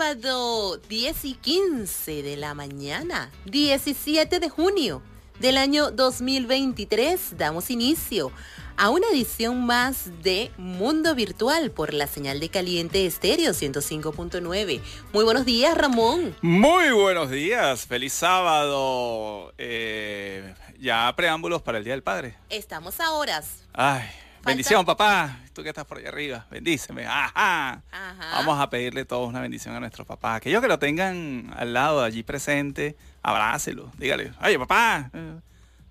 Sábado 0.00 0.78
10 0.88 1.24
y 1.26 1.34
15 1.34 2.22
de 2.22 2.38
la 2.38 2.54
mañana, 2.54 3.30
17 3.44 4.40
de 4.40 4.48
junio 4.48 5.02
del 5.40 5.58
año 5.58 5.90
2023, 5.90 7.36
damos 7.36 7.70
inicio 7.70 8.32
a 8.78 8.88
una 8.88 9.06
edición 9.08 9.66
más 9.66 10.22
de 10.22 10.52
Mundo 10.56 11.14
Virtual 11.14 11.70
por 11.70 11.92
la 11.92 12.06
señal 12.06 12.40
de 12.40 12.48
Caliente 12.48 13.04
Estéreo 13.04 13.52
105.9. 13.52 14.80
Muy 15.12 15.24
buenos 15.24 15.44
días, 15.44 15.76
Ramón. 15.76 16.34
Muy 16.40 16.90
buenos 16.92 17.28
días, 17.28 17.84
feliz 17.84 18.14
sábado. 18.14 19.52
Eh, 19.58 20.54
ya 20.78 21.12
preámbulos 21.14 21.60
para 21.60 21.76
el 21.76 21.84
Día 21.84 21.92
del 21.92 22.02
Padre. 22.02 22.38
Estamos 22.48 23.00
a 23.00 23.12
horas. 23.12 23.64
Ay, 23.74 24.08
bendición, 24.44 24.84
papá. 24.84 25.38
Tú 25.52 25.62
que 25.62 25.68
estás 25.70 25.84
por 25.84 25.98
allá 25.98 26.08
arriba, 26.08 26.46
bendíceme. 26.50 27.04
Ajá. 27.06 27.82
Ajá. 27.90 28.30
Vamos 28.34 28.60
a 28.60 28.70
pedirle 28.70 29.04
todos 29.04 29.28
una 29.28 29.40
bendición 29.40 29.74
a 29.74 29.80
nuestro 29.80 30.04
papá. 30.04 30.36
Aquellos 30.36 30.60
que 30.62 30.68
lo 30.68 30.78
tengan 30.78 31.52
al 31.56 31.72
lado, 31.72 32.02
allí 32.02 32.22
presente, 32.22 32.96
abrácelo. 33.22 33.90
Dígale, 33.98 34.32
oye, 34.42 34.58
papá. 34.58 35.10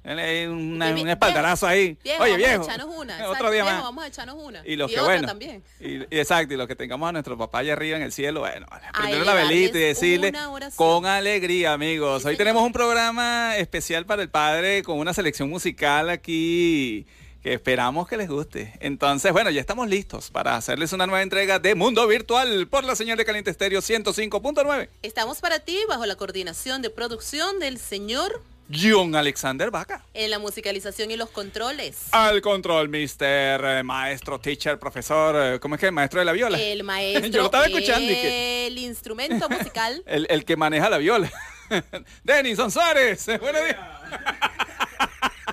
eh, 0.06 0.48
una- 0.50 0.90
un 0.92 1.10
espaldarazo 1.10 1.68
ahí. 1.68 1.98
Viejo, 2.04 2.24
Oye, 2.24 2.32
vamos 2.32 2.48
viejo. 2.48 2.62
a 2.62 2.66
echarnos 2.74 2.96
una. 2.98 3.30
Otro 3.30 3.52
día 3.52 3.64
viejo, 3.64 3.76
más. 3.76 3.84
Vamos 3.84 4.04
a 4.04 4.08
echarnos 4.08 4.36
una. 4.42 4.62
Y 4.66 4.76
los 4.78 4.90
que 4.90 4.96
otra 5.00 5.14
bueno. 5.14 5.28
también. 5.28 5.62
Y, 5.80 5.98
y 5.98 6.08
exacto, 6.20 6.54
y 6.54 6.58
los 6.58 6.68
que 6.68 6.76
tengamos 6.76 7.10
a 7.10 7.12
nuestro 7.12 7.38
papá 7.38 7.60
allá 7.60 7.74
arriba 7.74 7.98
en 7.98 8.04
el 8.04 8.12
cielo, 8.14 8.40
bueno, 8.40 8.66
prender 8.98 9.26
la 9.26 9.34
velita 9.36 9.78
y 9.78 9.82
decirle 9.82 10.34
con 10.78 11.06
alegría, 11.06 11.74
amigos. 11.74 12.24
Sí, 12.24 12.28
Hoy 12.30 12.34
señor. 12.34 12.38
tenemos 12.38 12.64
un 12.64 12.72
programa 12.72 13.58
especial 13.58 14.06
para 14.06 14.22
el 14.24 14.30
padre 14.30 14.82
con 14.84 14.98
una 14.98 15.14
selección 15.14 15.50
musical 15.50 16.10
aquí 16.10 17.06
que 17.44 17.54
esperamos 17.54 18.08
que 18.08 18.18
les 18.18 18.28
guste. 18.30 18.74
Entonces, 18.82 19.32
bueno, 19.32 19.50
ya 19.50 19.62
estamos 19.62 19.88
listos 19.88 20.30
para 20.30 20.56
hacerles 20.56 20.92
una 20.94 21.08
nueva 21.08 21.22
entrega 21.24 21.60
de 21.60 21.74
Mundo 21.76 22.06
Virtual 22.08 22.68
por 22.68 22.84
la 22.84 22.96
señal 22.96 23.18
de 23.18 23.26
Caliente 23.26 23.50
Estéreo 23.52 23.82
105.9. 23.82 24.90
Estamos 25.04 25.40
para 25.40 25.60
ti 25.60 25.78
bajo 25.88 26.06
la 26.06 26.16
coordinación 26.16 26.82
de 26.82 26.90
producción 26.90 27.60
del 27.60 27.78
señor 27.80 28.42
John 28.72 29.16
Alexander 29.16 29.72
Vaca. 29.72 30.04
en 30.14 30.30
la 30.30 30.38
musicalización 30.38 31.10
y 31.10 31.18
los 31.18 31.30
controles. 31.32 31.96
Al 32.12 32.40
control, 32.42 32.88
mister, 32.90 33.60
eh, 33.64 33.84
maestro, 33.84 34.40
teacher, 34.40 34.78
profesor, 34.78 35.36
eh, 35.56 35.60
¿cómo 35.60 35.74
es 35.76 35.82
que? 35.82 35.90
Maestro 35.90 36.20
de 36.20 36.26
la 36.26 36.34
viola. 36.34 36.60
El 36.60 36.84
maestro, 36.84 37.26
Yo 37.30 37.40
lo 37.40 37.46
estaba 37.46 37.66
escuchando 37.66 38.12
y 38.12 38.16
que- 38.16 38.68
el 38.68 38.78
instrumento 38.78 39.50
musical. 39.50 40.04
El, 40.08 40.28
el 40.30 40.46
que 40.46 40.56
maneja 40.56 40.88
la 40.90 40.98
viola. 41.00 41.32
Denison 42.24 42.70
Suárez. 42.70 43.26
Buenos 43.40 43.64
días. 43.64 43.78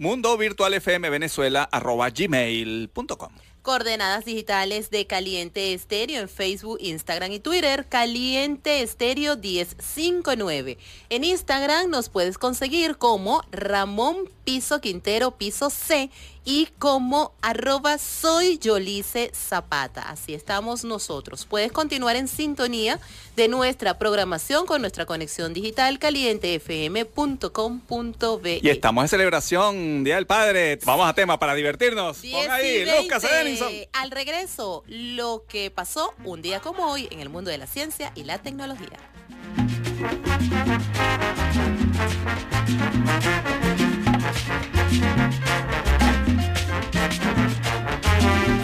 mundovirtualfmvenezuela.gmail.com 1.50 3.32
Coordenadas 3.66 4.24
digitales 4.24 4.90
de 4.90 5.08
Caliente 5.08 5.74
Estéreo 5.74 6.20
en 6.20 6.28
Facebook, 6.28 6.78
Instagram 6.80 7.32
y 7.32 7.40
Twitter. 7.40 7.84
Caliente 7.88 8.80
Estéreo 8.80 9.36
1059. 9.36 10.78
En 11.10 11.24
Instagram 11.24 11.90
nos 11.90 12.08
puedes 12.08 12.38
conseguir 12.38 12.96
como 12.96 13.42
Ramón 13.50 14.30
Piso 14.44 14.80
Quintero 14.80 15.32
Piso 15.32 15.70
C 15.70 16.10
y 16.44 16.68
como 16.78 17.32
arroba 17.42 17.98
soy 17.98 18.58
Yolice 18.58 19.32
Zapata. 19.34 20.02
Así 20.02 20.32
estamos 20.32 20.84
nosotros. 20.84 21.44
Puedes 21.44 21.72
continuar 21.72 22.14
en 22.14 22.28
sintonía 22.28 23.00
de 23.34 23.48
nuestra 23.48 23.98
programación 23.98 24.64
con 24.64 24.80
nuestra 24.80 25.06
conexión 25.06 25.52
digital 25.52 25.98
calientefm.com.be. 25.98 28.60
Y 28.62 28.68
estamos 28.68 29.02
en 29.02 29.08
celebración 29.08 30.04
Día 30.04 30.14
del 30.14 30.26
Padre. 30.26 30.78
Vamos 30.84 31.08
a 31.08 31.14
tema 31.14 31.40
para 31.40 31.54
divertirnos. 31.54 32.18
Pon 32.18 32.48
ahí, 32.48 32.84
veinte. 32.84 33.55
Edinson. 33.64 33.88
Al 33.92 34.10
regreso, 34.10 34.84
lo 34.86 35.44
que 35.48 35.70
pasó 35.70 36.14
un 36.24 36.42
día 36.42 36.60
como 36.60 36.90
hoy 36.90 37.08
en 37.10 37.20
el 37.20 37.28
mundo 37.28 37.50
de 37.50 37.58
la 37.58 37.66
ciencia 37.66 38.12
y 38.14 38.24
la 38.24 38.38
tecnología. 38.38 38.98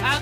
A 0.05 0.21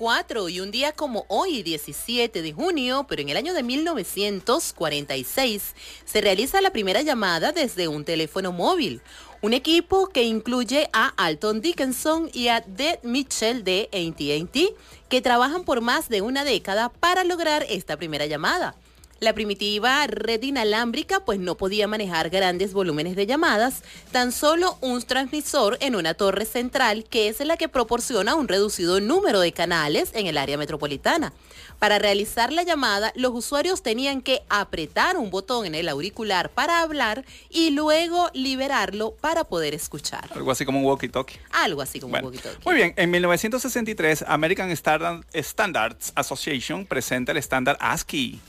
4 0.00 0.48
y 0.48 0.60
un 0.60 0.70
día 0.70 0.92
como 0.92 1.26
hoy, 1.28 1.62
17 1.62 2.40
de 2.40 2.52
junio, 2.54 3.04
pero 3.06 3.20
en 3.20 3.28
el 3.28 3.36
año 3.36 3.52
de 3.52 3.62
1946, 3.62 5.74
se 6.06 6.20
realiza 6.22 6.62
la 6.62 6.70
primera 6.70 7.02
llamada 7.02 7.52
desde 7.52 7.86
un 7.86 8.06
teléfono 8.06 8.50
móvil. 8.50 9.02
Un 9.42 9.52
equipo 9.52 10.06
que 10.06 10.22
incluye 10.22 10.88
a 10.94 11.08
Alton 11.18 11.60
Dickinson 11.60 12.30
y 12.32 12.48
a 12.48 12.62
Dead 12.62 13.02
Mitchell 13.02 13.62
de 13.62 13.90
ATT, 13.92 14.74
que 15.10 15.20
trabajan 15.20 15.64
por 15.64 15.82
más 15.82 16.08
de 16.08 16.22
una 16.22 16.44
década 16.44 16.88
para 16.88 17.22
lograr 17.22 17.66
esta 17.68 17.98
primera 17.98 18.24
llamada. 18.24 18.76
La 19.20 19.34
primitiva 19.34 20.06
red 20.06 20.42
inalámbrica 20.42 21.20
pues 21.20 21.38
no 21.38 21.54
podía 21.54 21.86
manejar 21.86 22.30
grandes 22.30 22.72
volúmenes 22.72 23.16
de 23.16 23.26
llamadas, 23.26 23.82
tan 24.12 24.32
solo 24.32 24.78
un 24.80 25.02
transmisor 25.02 25.76
en 25.80 25.94
una 25.94 26.14
torre 26.14 26.46
central 26.46 27.04
que 27.04 27.28
es 27.28 27.38
la 27.40 27.58
que 27.58 27.68
proporciona 27.68 28.34
un 28.34 28.48
reducido 28.48 28.98
número 28.98 29.40
de 29.40 29.52
canales 29.52 30.10
en 30.14 30.26
el 30.26 30.38
área 30.38 30.56
metropolitana. 30.56 31.34
Para 31.78 31.98
realizar 31.98 32.50
la 32.50 32.62
llamada, 32.62 33.12
los 33.14 33.32
usuarios 33.34 33.82
tenían 33.82 34.22
que 34.22 34.42
apretar 34.48 35.18
un 35.18 35.30
botón 35.30 35.66
en 35.66 35.74
el 35.74 35.90
auricular 35.90 36.48
para 36.48 36.80
hablar 36.80 37.26
y 37.50 37.70
luego 37.70 38.30
liberarlo 38.32 39.12
para 39.20 39.44
poder 39.44 39.74
escuchar. 39.74 40.30
Algo 40.34 40.50
así 40.50 40.64
como 40.64 40.78
un 40.80 40.86
walkie-talkie. 40.86 41.38
Algo 41.52 41.82
así 41.82 42.00
como 42.00 42.12
Bueno, 42.12 42.28
un 42.28 42.34
poquito. 42.34 42.48
muy 42.64 42.74
bien, 42.74 42.94
en 42.96 43.10
1963 43.10 44.24
American 44.26 44.70
Standard- 44.70 45.24
Standards 45.34 46.12
Association 46.14 46.86
presenta 46.86 47.32
el 47.32 47.38
estándar 47.38 47.76
ASCII. 47.80 48.40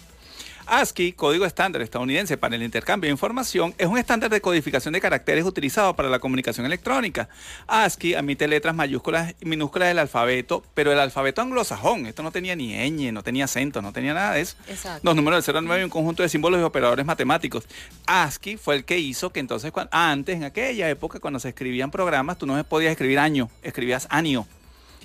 ASCII, 0.75 1.11
código 1.11 1.45
estándar 1.45 1.81
estadounidense 1.81 2.37
para 2.37 2.55
el 2.55 2.63
intercambio 2.63 3.09
de 3.09 3.11
información, 3.11 3.75
es 3.77 3.87
un 3.87 3.97
estándar 3.97 4.29
de 4.29 4.39
codificación 4.39 4.93
de 4.93 5.01
caracteres 5.01 5.43
utilizado 5.43 5.97
para 5.97 6.07
la 6.07 6.19
comunicación 6.19 6.65
electrónica. 6.65 7.27
ASCII 7.67 8.13
admite 8.15 8.47
letras 8.47 8.73
mayúsculas 8.73 9.35
y 9.41 9.45
minúsculas 9.47 9.89
del 9.89 9.99
alfabeto, 9.99 10.63
pero 10.73 10.93
el 10.93 10.99
alfabeto 10.99 11.41
anglosajón, 11.41 12.05
esto 12.05 12.23
no 12.23 12.31
tenía 12.31 12.55
ni 12.55 12.71
ñ, 12.89 13.11
no 13.11 13.21
tenía 13.21 13.43
acento, 13.45 13.81
no 13.81 13.91
tenía 13.91 14.13
nada 14.13 14.35
de 14.35 14.41
eso. 14.43 14.55
Exacto. 14.69 15.01
Los 15.03 15.13
números 15.17 15.39
del 15.39 15.43
0 15.43 15.59
al 15.59 15.65
9 15.65 15.81
y 15.81 15.83
un 15.83 15.89
conjunto 15.89 16.23
de 16.23 16.29
símbolos 16.29 16.61
y 16.61 16.63
operadores 16.63 17.05
matemáticos. 17.05 17.65
ASCII 18.05 18.55
fue 18.55 18.75
el 18.77 18.85
que 18.85 18.97
hizo 18.97 19.29
que 19.33 19.41
entonces, 19.41 19.73
cuan- 19.73 19.89
antes, 19.91 20.37
en 20.37 20.45
aquella 20.45 20.89
época, 20.89 21.19
cuando 21.19 21.41
se 21.41 21.49
escribían 21.49 21.91
programas, 21.91 22.37
tú 22.37 22.45
no 22.45 22.63
podías 22.63 22.91
escribir 22.91 23.19
año, 23.19 23.49
escribías 23.61 24.07
año. 24.09 24.47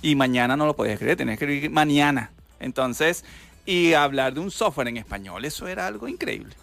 Y 0.00 0.14
mañana 0.14 0.56
no 0.56 0.64
lo 0.64 0.76
podías 0.76 0.92
escribir, 0.92 1.16
tenías 1.16 1.40
que 1.40 1.44
escribir 1.44 1.70
mañana. 1.72 2.30
Entonces, 2.60 3.24
y 3.66 3.92
hablar 3.92 4.32
de 4.32 4.40
un 4.40 4.50
software 4.50 4.88
en 4.88 4.96
español, 4.96 5.44
eso 5.44 5.66
era 5.66 5.86
algo 5.86 6.08
increíble. 6.08 6.54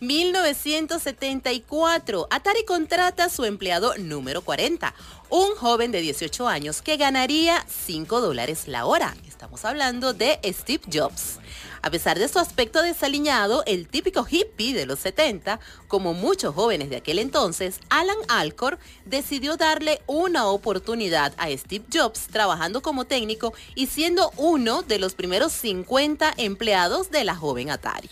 1974, 0.00 2.28
Atari 2.30 2.64
contrata 2.64 3.28
su 3.28 3.44
empleado 3.44 3.96
número 3.98 4.42
40, 4.42 4.94
un 5.28 5.56
joven 5.56 5.90
de 5.90 6.00
18 6.00 6.46
años 6.46 6.82
que 6.82 6.96
ganaría 6.96 7.66
5 7.68 8.20
dólares 8.20 8.68
la 8.68 8.86
hora. 8.86 9.16
Estamos 9.26 9.64
hablando 9.64 10.12
de 10.12 10.38
Steve 10.44 10.84
Jobs. 10.92 11.38
A 11.82 11.90
pesar 11.90 12.18
de 12.18 12.28
su 12.28 12.38
aspecto 12.38 12.82
desaliñado, 12.82 13.64
el 13.66 13.88
típico 13.88 14.26
hippie 14.28 14.72
de 14.72 14.86
los 14.86 15.00
70, 15.00 15.58
como 15.88 16.14
muchos 16.14 16.54
jóvenes 16.54 16.90
de 16.90 16.96
aquel 16.96 17.18
entonces, 17.18 17.80
Alan 17.88 18.16
Alcor 18.28 18.78
decidió 19.04 19.56
darle 19.56 20.00
una 20.06 20.46
oportunidad 20.46 21.34
a 21.38 21.50
Steve 21.50 21.84
Jobs 21.92 22.28
trabajando 22.28 22.82
como 22.82 23.04
técnico 23.04 23.52
y 23.74 23.86
siendo 23.86 24.30
uno 24.36 24.82
de 24.82 24.98
los 24.98 25.14
primeros 25.14 25.52
50 25.52 26.34
empleados 26.36 27.10
de 27.10 27.24
la 27.24 27.34
joven 27.34 27.70
Atari. 27.70 28.10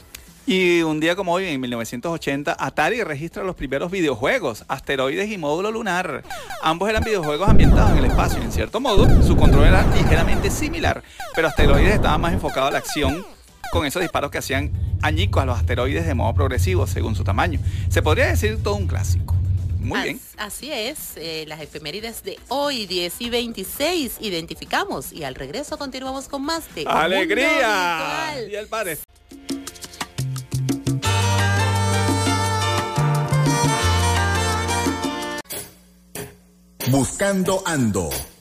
Y 0.49 0.83
un 0.83 1.01
día 1.01 1.17
como 1.17 1.33
hoy, 1.33 1.47
en 1.49 1.61
1980, 1.61 2.57
Atari 2.59 3.03
registra 3.03 3.43
los 3.43 3.57
primeros 3.57 3.91
videojuegos, 3.91 4.65
Asteroides 4.69 5.29
y 5.31 5.39
Módulo 5.39 5.73
Lunar. 5.73 6.23
Ambos 6.63 6.89
eran 6.89 7.03
videojuegos 7.03 7.49
ambientados 7.49 7.91
en 7.91 7.99
el 7.99 8.05
espacio. 8.05 8.41
En 8.41 8.53
cierto 8.53 8.79
modo, 8.79 9.23
su 9.25 9.37
control 9.37 9.65
era 9.65 9.85
ligeramente 9.97 10.51
similar, 10.51 11.03
pero 11.35 11.49
Asteroides 11.49 11.95
estaba 11.97 12.17
más 12.19 12.33
enfocado 12.33 12.69
a 12.69 12.71
la 12.71 12.79
acción 12.79 13.25
con 13.73 13.87
esos 13.87 14.01
disparos 14.03 14.31
que 14.31 14.39
hacían 14.39 14.71
añicos 15.03 15.43
a 15.43 15.47
los 15.47 15.59
asteroides 15.59 16.07
de 16.07 16.15
modo 16.15 16.33
progresivo, 16.35 16.87
según 16.87 17.17
su 17.17 17.25
tamaño. 17.25 17.59
Se 17.89 18.01
podría 18.01 18.27
decir 18.27 18.63
todo 18.63 18.77
un 18.77 18.87
clásico. 18.87 19.35
Muy 19.81 19.99
As- 19.99 20.05
bien. 20.05 20.21
Así 20.39 20.71
es, 20.73 21.17
eh, 21.17 21.45
las 21.49 21.61
efemérides 21.61 22.23
de 22.23 22.39
hoy, 22.49 22.87
10 22.87 23.21
y 23.21 23.31
26, 23.31 24.19
identificamos 24.21 25.13
y 25.13 25.25
al 25.25 25.35
regreso 25.35 25.77
continuamos 25.77 26.29
con 26.29 26.43
más 26.43 26.73
de 26.77 26.85
¡Alegría! 26.87 28.35
Y 28.49 28.55
el 28.55 28.69
padre. 28.69 28.99
Buscando 36.91 37.63
Ando. 37.67 38.36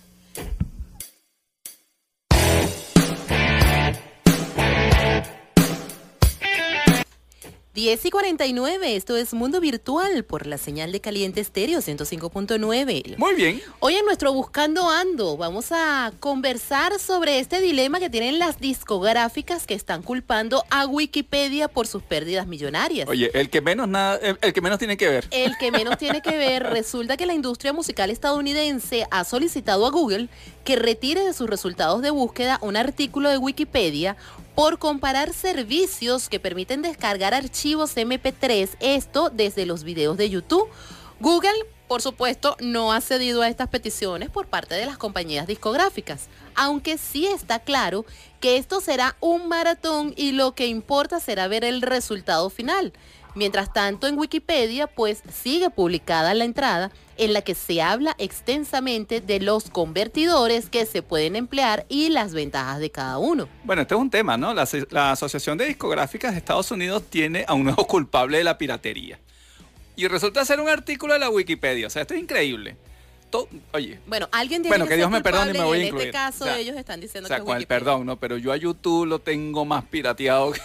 10 7.76 8.06
y 8.06 8.10
49, 8.10 8.96
esto 8.96 9.18
es 9.18 9.34
Mundo 9.34 9.60
Virtual 9.60 10.24
por 10.24 10.48
la 10.48 10.58
señal 10.58 10.94
de 10.94 11.02
Caliente 11.02 11.42
Estéreo 11.42 11.80
105.9. 11.80 13.18
Muy 13.18 13.34
bien. 13.36 13.62
Hoy 13.82 13.96
en 13.96 14.06
nuestro 14.06 14.32
Buscando 14.32 14.90
Ando 14.90 15.36
vamos 15.36 15.74
a 15.74 16.14
conversar 16.22 16.98
sobre 17.00 17.40
este 17.40 17.60
dilema 17.60 18.00
que 18.00 18.10
tienen 18.10 18.40
las 18.40 18.62
discográficas 18.62 19.68
que 19.68 19.74
están 19.74 20.04
culpando 20.04 20.64
a 20.70 20.86
Wikipedia 20.86 21.68
por 21.68 21.86
sus 21.86 22.02
pérdidas 22.02 22.48
millonarias. 22.48 23.10
Oye, 23.10 23.30
el 23.34 23.50
que 23.50 23.60
menos 23.60 23.90
nada, 23.90 24.16
el, 24.22 24.38
el 24.42 24.54
que 24.54 24.62
menos 24.62 24.80
tiene 24.80 24.96
que 24.96 25.10
ver. 25.10 25.28
El 25.32 25.58
que 25.58 25.70
menos 25.70 25.98
tiene 25.98 26.22
que 26.22 26.38
ver, 26.38 26.64
resulta 26.72 27.18
que 27.18 27.26
la 27.26 27.34
industria 27.34 27.74
musical 27.74 28.10
estadounidense 28.10 29.06
ha 29.12 29.26
solicitado 29.26 29.86
a 29.86 29.92
Google 29.92 30.30
que 30.66 30.76
retire 30.76 31.24
de 31.24 31.34
sus 31.34 31.50
resultados 31.50 32.02
de 32.02 32.10
búsqueda 32.10 32.58
un 32.62 32.76
artículo 32.76 33.30
de 33.30 33.38
Wikipedia 33.38 34.18
por 34.56 34.80
comparar 34.80 35.32
servicios 35.32 36.28
que 36.28 36.40
permiten 36.40 36.82
descargar 36.82 37.34
archivos 37.34 37.96
MP3, 37.96 38.72
esto 38.80 39.30
desde 39.30 39.66
los 39.66 39.84
videos 39.84 40.18
de 40.18 40.30
YouTube. 40.30 40.68
Google, 41.20 41.54
por 41.88 42.02
supuesto, 42.02 42.58
no 42.60 42.92
ha 42.92 43.00
cedido 43.00 43.44
a 43.44 43.48
estas 43.48 43.70
peticiones 43.70 44.30
por 44.32 44.48
parte 44.48 44.74
de 44.74 44.88
las 44.88 44.98
compañías 44.98 45.46
discográficas, 45.46 46.30
aunque 46.56 46.98
sí 46.98 47.28
está 47.28 47.60
claro 47.60 48.04
que 48.40 48.58
esto 48.58 48.82
será 48.82 49.16
un 49.20 49.48
maratón 49.48 50.14
y 50.18 50.32
lo 50.32 50.56
que 50.56 50.66
importa 50.66 51.20
será 51.20 51.48
ver 51.48 51.64
el 51.64 51.84
resultado 51.84 52.50
final. 52.50 52.92
Mientras 53.36 53.72
tanto, 53.72 54.08
en 54.08 54.18
Wikipedia, 54.18 54.88
pues 54.88 55.22
sigue 55.32 55.70
publicada 55.70 56.34
la 56.34 56.46
entrada 56.46 56.92
en 57.18 57.34
la 57.34 57.42
que 57.42 57.56
se 57.56 57.82
habla 57.82 58.16
extensamente 58.18 59.22
de 59.22 59.40
los 59.40 59.70
convertidores 59.70 60.70
que 60.70 60.86
se 60.86 61.02
pueden 61.02 61.36
emplear 61.36 61.86
y 61.90 62.10
las 62.10 62.34
ventajas 62.34 62.80
de 62.80 62.92
cada 62.92 63.18
uno. 63.18 63.48
Bueno, 63.64 63.82
este 63.84 63.96
es 63.96 64.02
un 64.02 64.10
tema, 64.10 64.38
¿no? 64.38 64.54
La, 64.54 64.64
aso- 64.64 64.88
la 64.92 65.12
Asociación 65.12 65.58
de 65.58 65.66
Discográficas 65.66 66.32
de 66.34 66.38
Estados 66.40 66.72
Unidos 66.72 67.04
tiene 67.10 67.46
a 67.48 67.54
un 67.54 67.64
nuevo 67.64 67.86
culpable 67.88 68.38
de 68.38 68.44
la 68.44 68.58
piratería. 68.58 69.20
Y 69.96 70.08
resulta 70.08 70.44
ser 70.44 70.60
un 70.60 70.68
artículo 70.68 71.14
de 71.14 71.20
la 71.20 71.30
Wikipedia. 71.30 71.88
O 71.88 71.90
sea, 71.90 72.02
esto 72.02 72.14
es 72.14 72.20
increíble. 72.20 72.76
Oye, 73.74 74.00
Bueno, 74.08 74.28
alguien 74.32 74.62
tiene 74.62 74.70
Bueno, 74.70 74.86
que, 74.86 74.90
que 74.90 74.96
Dios 74.98 75.08
ser 75.08 75.18
me 75.18 75.22
perdone 75.24 75.52
y 75.52 75.54
me 75.54 75.64
voy 75.64 75.78
a 75.78 75.82
en 75.82 75.88
incluir. 75.88 76.08
este 76.08 76.18
caso 76.18 76.44
O 76.44 76.48
sea, 76.48 76.58
ellos 76.58 76.76
están 76.76 77.00
diciendo 77.02 77.26
o 77.26 77.30
sea, 77.30 77.38
que 77.40 77.44
con 77.46 77.58
el 77.58 77.68
perdón, 77.68 78.06
¿no? 78.06 78.20
Pero 78.20 78.38
yo 78.38 78.52
a 78.52 78.58
YouTube 78.58 79.06
lo 79.06 79.20
tengo 79.20 79.66
más 79.66 79.84
pirateado 79.86 80.52
que... 80.54 80.62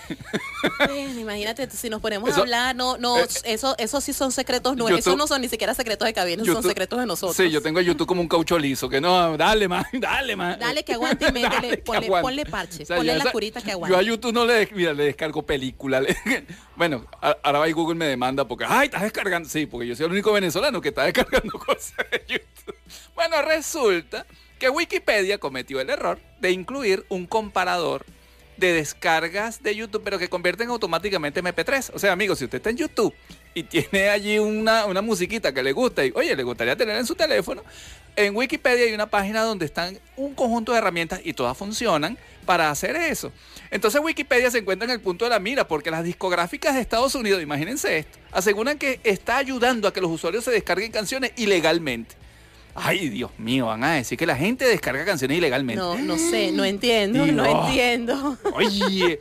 Bueno, 0.86 1.20
imagínate, 1.20 1.68
si 1.70 1.88
nos 1.88 2.00
ponemos 2.00 2.28
Eso- 2.30 2.38
a 2.40 2.42
hablar, 2.42 2.76
no, 2.76 2.96
no, 2.98 3.18
eh, 3.18 3.26
eso, 3.44 3.74
eso 3.78 4.00
sí 4.00 4.12
son 4.12 4.30
secretos 4.32 4.76
nuestros, 4.76 5.00
eso 5.00 5.16
no 5.16 5.26
son 5.26 5.40
ni 5.40 5.48
siquiera 5.48 5.74
secretos 5.74 6.06
de 6.06 6.12
cabina, 6.12 6.44
son 6.44 6.62
secretos 6.62 6.98
de 7.00 7.06
nosotros. 7.06 7.36
Sí, 7.36 7.50
yo 7.50 7.62
tengo 7.62 7.78
a 7.78 7.82
YouTube 7.82 8.06
como 8.06 8.20
un 8.20 8.28
caucho 8.28 8.58
liso, 8.58 8.88
que 8.88 9.00
no, 9.00 9.36
dale 9.36 9.68
más, 9.68 9.86
dale 9.92 10.36
más. 10.36 10.58
Dale 10.58 10.84
que 10.84 10.92
aguante 10.94 11.28
y 11.28 11.32
métele, 11.32 11.50
Dale 11.50 11.78
ponle, 11.78 12.06
aguante. 12.06 12.22
ponle 12.22 12.46
parche, 12.46 12.82
O 12.82 12.86
sea, 12.86 12.96
ponle 12.96 13.16
la 13.16 13.32
curita 13.32 13.60
que 13.62 13.68
Yo 13.68 13.72
a 13.72 13.74
aguante. 13.86 14.04
YouTube 14.06 14.32
no 14.34 14.44
le, 14.44 14.68
mira, 14.72 14.92
le 14.92 15.04
descargo 15.04 15.42
películas. 15.44 16.02
le- 16.02 16.46
bueno, 16.76 17.06
ahora 17.42 17.58
va 17.60 17.68
y 17.68 17.72
Google 17.72 17.94
me 17.96 18.06
demanda 18.06 18.46
porque, 18.46 18.64
ay, 18.68 18.86
estás 18.86 19.02
descargando. 19.02 19.48
Sí, 19.48 19.66
porque 19.66 19.86
yo 19.86 19.96
soy 19.96 20.06
el 20.06 20.12
único 20.12 20.32
venezolano 20.32 20.80
que 20.80 20.90
está 20.90 21.04
descargando 21.04 21.52
cosas 21.58 21.94
de 22.10 22.22
YouTube. 22.28 22.46
Bueno, 23.14 23.42
resulta 23.42 24.26
que 24.58 24.70
Wikipedia 24.70 25.38
cometió 25.38 25.80
el 25.80 25.90
error 25.90 26.18
de 26.40 26.50
incluir 26.50 27.04
un 27.08 27.26
comparador 27.26 28.04
de 28.60 28.74
descargas 28.74 29.62
de 29.62 29.74
YouTube, 29.74 30.02
pero 30.04 30.18
que 30.18 30.28
convierten 30.28 30.68
automáticamente 30.68 31.42
MP3. 31.42 31.92
O 31.94 31.98
sea, 31.98 32.12
amigos, 32.12 32.38
si 32.38 32.44
usted 32.44 32.58
está 32.58 32.70
en 32.70 32.76
YouTube 32.76 33.14
y 33.54 33.62
tiene 33.64 34.10
allí 34.10 34.38
una, 34.38 34.84
una 34.84 35.02
musiquita 35.02 35.52
que 35.52 35.62
le 35.62 35.72
gusta 35.72 36.04
y, 36.04 36.12
oye, 36.14 36.36
le 36.36 36.42
gustaría 36.42 36.76
tener 36.76 36.96
en 36.96 37.06
su 37.06 37.14
teléfono, 37.14 37.64
en 38.16 38.36
Wikipedia 38.36 38.84
hay 38.84 38.92
una 38.92 39.08
página 39.08 39.42
donde 39.42 39.64
están 39.64 39.98
un 40.16 40.34
conjunto 40.34 40.72
de 40.72 40.78
herramientas 40.78 41.20
y 41.24 41.32
todas 41.32 41.56
funcionan 41.56 42.18
para 42.44 42.70
hacer 42.70 42.96
eso. 42.96 43.32
Entonces 43.70 44.00
Wikipedia 44.02 44.50
se 44.50 44.58
encuentra 44.58 44.84
en 44.84 44.90
el 44.90 45.00
punto 45.00 45.24
de 45.24 45.30
la 45.30 45.38
mira 45.38 45.66
porque 45.66 45.90
las 45.90 46.04
discográficas 46.04 46.74
de 46.74 46.80
Estados 46.80 47.14
Unidos, 47.14 47.42
imagínense 47.42 47.98
esto, 47.98 48.18
aseguran 48.30 48.78
que 48.78 49.00
está 49.04 49.38
ayudando 49.38 49.88
a 49.88 49.92
que 49.92 50.00
los 50.00 50.10
usuarios 50.10 50.44
se 50.44 50.50
descarguen 50.50 50.92
canciones 50.92 51.32
ilegalmente. 51.36 52.16
Ay, 52.74 53.08
Dios 53.08 53.30
mío, 53.38 53.66
van 53.66 53.82
a 53.84 53.94
decir 53.94 54.16
que 54.18 54.26
la 54.26 54.36
gente 54.36 54.64
descarga 54.64 55.04
canciones 55.04 55.36
ilegalmente. 55.38 55.80
No, 55.80 55.96
no 55.98 56.16
sé, 56.16 56.52
no 56.52 56.64
entiendo, 56.64 57.26
no 57.26 57.42
Dios. 57.44 57.66
entiendo. 57.66 58.36
Oye, 58.54 59.20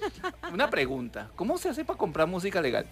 una 0.54 0.70
pregunta. 0.70 1.30
¿Cómo 1.36 1.58
se 1.58 1.70
hace 1.70 1.84
para 1.84 1.98
comprar 1.98 2.28
música 2.28 2.62
legal? 2.62 2.86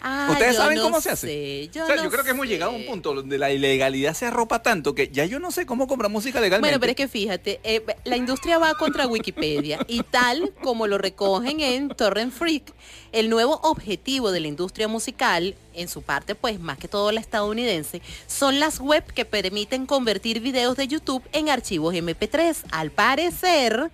Ah, 0.00 0.28
¿Ustedes 0.32 0.56
saben 0.56 0.76
no 0.76 0.84
cómo 0.84 1.00
se 1.00 1.10
hace? 1.10 1.26
sé, 1.26 1.70
yo 1.72 1.84
o 1.84 1.86
sea, 1.86 1.96
no 1.96 2.04
yo 2.04 2.10
creo 2.10 2.24
que 2.24 2.30
hemos 2.30 2.46
llegado 2.46 2.72
a 2.72 2.74
un 2.74 2.86
punto 2.86 3.14
donde 3.14 3.38
la 3.38 3.50
ilegalidad 3.50 4.14
se 4.14 4.26
arropa 4.26 4.62
tanto 4.62 4.94
que 4.94 5.08
ya 5.08 5.24
yo 5.24 5.38
no 5.40 5.50
sé 5.50 5.66
cómo 5.66 5.86
comprar 5.86 6.10
música 6.10 6.40
legalmente. 6.40 6.68
Bueno, 6.68 6.80
pero 6.80 6.90
es 6.90 6.96
que 6.96 7.08
fíjate, 7.08 7.60
eh, 7.64 7.84
la 8.04 8.16
industria 8.16 8.58
va 8.58 8.74
contra 8.74 9.06
Wikipedia 9.06 9.78
y 9.88 10.02
tal 10.02 10.52
como 10.62 10.86
lo 10.86 10.98
recogen 10.98 11.60
en 11.60 11.88
Torrent 11.88 12.32
Freak, 12.32 12.72
el 13.12 13.30
nuevo 13.30 13.60
objetivo 13.62 14.30
de 14.30 14.40
la 14.40 14.48
industria 14.48 14.88
musical, 14.88 15.54
en 15.74 15.88
su 15.88 16.02
parte 16.02 16.34
pues 16.34 16.60
más 16.60 16.78
que 16.78 16.88
todo 16.88 17.12
la 17.12 17.20
estadounidense, 17.20 18.02
son 18.26 18.60
las 18.60 18.80
web 18.80 19.04
que 19.12 19.24
permiten 19.24 19.86
convertir 19.86 20.40
videos 20.40 20.76
de 20.76 20.88
YouTube 20.88 21.22
en 21.32 21.48
archivos 21.48 21.94
MP3. 21.94 22.56
Al 22.70 22.90
parecer, 22.90 23.90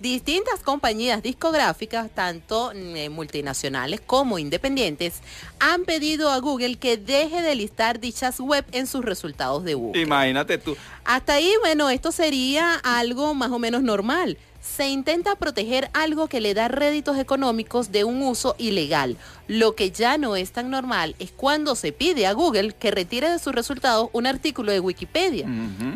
distintas 0.00 0.60
compañías 0.60 1.22
discográficas, 1.22 2.10
tanto 2.14 2.72
eh, 2.72 3.08
multinacionales 3.08 4.00
como 4.00 4.38
independientes, 4.38 5.20
han 5.58 5.84
pedido 5.84 6.30
a 6.30 6.38
Google 6.38 6.76
que 6.76 6.96
deje 6.96 7.42
de 7.42 7.54
listar 7.54 8.00
dichas 8.00 8.40
web 8.40 8.64
en 8.72 8.86
sus 8.86 9.04
resultados 9.04 9.64
de 9.64 9.74
búsqueda. 9.74 10.02
Imagínate 10.02 10.58
tú. 10.58 10.76
Hasta 11.04 11.34
ahí, 11.34 11.52
bueno, 11.60 11.90
esto 11.90 12.12
sería 12.12 12.74
algo 12.76 13.34
más 13.34 13.50
o 13.50 13.58
menos 13.58 13.82
normal. 13.82 14.38
Se 14.60 14.88
intenta 14.88 15.36
proteger 15.36 15.88
algo 15.92 16.28
que 16.28 16.40
le 16.40 16.52
da 16.52 16.68
réditos 16.68 17.16
económicos 17.16 17.92
de 17.92 18.04
un 18.04 18.22
uso 18.22 18.56
ilegal. 18.58 19.16
Lo 19.46 19.74
que 19.74 19.90
ya 19.90 20.18
no 20.18 20.36
es 20.36 20.52
tan 20.52 20.70
normal 20.70 21.14
es 21.18 21.30
cuando 21.30 21.74
se 21.76 21.92
pide 21.92 22.26
a 22.26 22.32
Google 22.32 22.72
que 22.72 22.90
retire 22.90 23.30
de 23.30 23.38
sus 23.38 23.54
resultados 23.54 24.10
un 24.12 24.26
artículo 24.26 24.72
de 24.72 24.80
Wikipedia. 24.80 25.46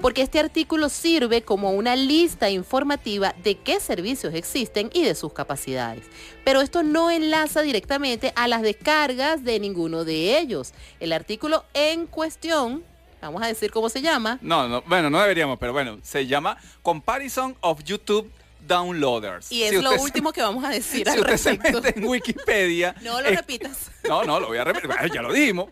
Porque 0.01 0.23
este 0.23 0.39
artículo 0.39 0.89
sirve 0.89 1.43
como 1.43 1.73
una 1.73 1.97
lista 1.97 2.51
informativa 2.51 3.35
de 3.43 3.57
qué 3.57 3.81
servicios 3.81 4.33
existen 4.35 4.91
y 4.95 5.03
de 5.03 5.15
sus 5.15 5.33
capacidades. 5.33 6.05
Pero 6.45 6.61
esto 6.61 6.83
no 6.83 7.11
enlaza 7.11 7.63
directamente 7.63 8.33
a 8.37 8.49
las 8.49 8.63
descargas 8.63 9.45
de 9.45 9.59
ninguno 9.59 10.05
de 10.05 10.39
ellos. 10.39 10.73
El 11.01 11.13
artículo 11.13 11.65
en 11.75 12.07
cuestión, 12.07 12.83
vamos 13.21 13.43
a 13.43 13.47
decir 13.49 13.71
cómo 13.71 13.89
se 13.89 14.03
llama, 14.03 14.39
No, 14.41 14.69
no, 14.69 14.83
bueno, 14.83 15.11
no 15.11 15.21
deberíamos, 15.21 15.59
pero 15.59 15.73
bueno, 15.73 15.99
se 16.03 16.27
llama 16.27 16.57
Comparison 16.83 17.57
of 17.61 17.83
YouTube 17.85 18.31
Downloaders. 18.67 19.51
Y 19.53 19.63
es 19.65 19.71
Si 19.71 19.81
lo 19.83 19.93
se- 19.93 19.99
último 20.01 20.33
que 20.33 20.43
vamos 20.43 20.65
a 20.65 20.69
decir 20.71 21.05
Si 21.07 21.13
al 21.13 21.21
usted 21.21 21.37
se 21.37 21.51
respecto. 21.51 21.81
mete 21.83 21.99
en 21.99 22.07
Wikipedia. 22.07 22.95
No 23.03 23.21
lo 23.21 23.29
es- 23.29 23.37
repitas. 23.37 23.91
No, 24.09 24.25
no, 24.25 24.41
lo 24.41 24.49
voy 24.49 24.59
a 24.59 24.65
repetir. 24.65 24.91
Ya 25.15 25.23
lo 25.23 25.33
dijimos. 25.33 25.69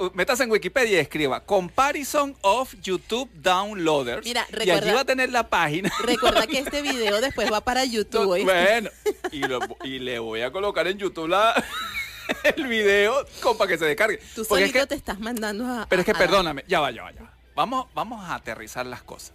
Uh, 0.00 0.10
Métase 0.14 0.44
en 0.44 0.50
Wikipedia 0.50 0.98
y 0.98 1.00
escriba 1.00 1.44
Comparison 1.44 2.36
of 2.42 2.72
YouTube 2.80 3.28
Downloaders. 3.34 4.24
Mira, 4.24 4.46
y 4.50 4.54
allí 4.62 4.70
recuerda- 4.70 4.94
va 4.94 5.00
a 5.00 5.04
tener 5.04 5.30
la 5.30 5.48
página. 5.48 5.90
Recuerda 6.04 6.46
que 6.46 6.58
este 6.60 6.82
video 6.82 7.20
después 7.20 7.52
va 7.52 7.60
para 7.62 7.84
YouTube. 7.84 8.42
Bueno, 8.44 8.90
y, 9.32 9.38
lo- 9.40 9.58
y 9.82 9.98
le 9.98 10.18
voy 10.20 10.42
a 10.42 10.52
colocar 10.52 10.86
en 10.86 10.98
YouTube 10.98 11.28
la. 11.28 11.64
el 12.56 12.66
video 12.66 13.24
como 13.42 13.58
para 13.58 13.70
que 13.72 13.78
se 13.78 13.86
descargue. 13.86 14.18
Tú 14.18 14.44
Porque 14.48 14.64
es 14.64 14.70
solito 14.70 14.78
que- 14.80 14.86
te 14.86 14.94
estás 14.94 15.18
mandando 15.18 15.66
a... 15.66 15.86
pero 15.88 16.02
es 16.02 16.06
que 16.06 16.12
a- 16.12 16.18
perdóname, 16.18 16.64
ya 16.68 16.78
va, 16.80 16.90
ya 16.92 17.02
va, 17.02 17.10
ya 17.12 17.22
va. 17.22 17.32
Vamos, 17.56 17.86
vamos 17.94 18.22
a 18.28 18.34
aterrizar 18.36 18.86
las 18.86 19.02
cosas. 19.02 19.32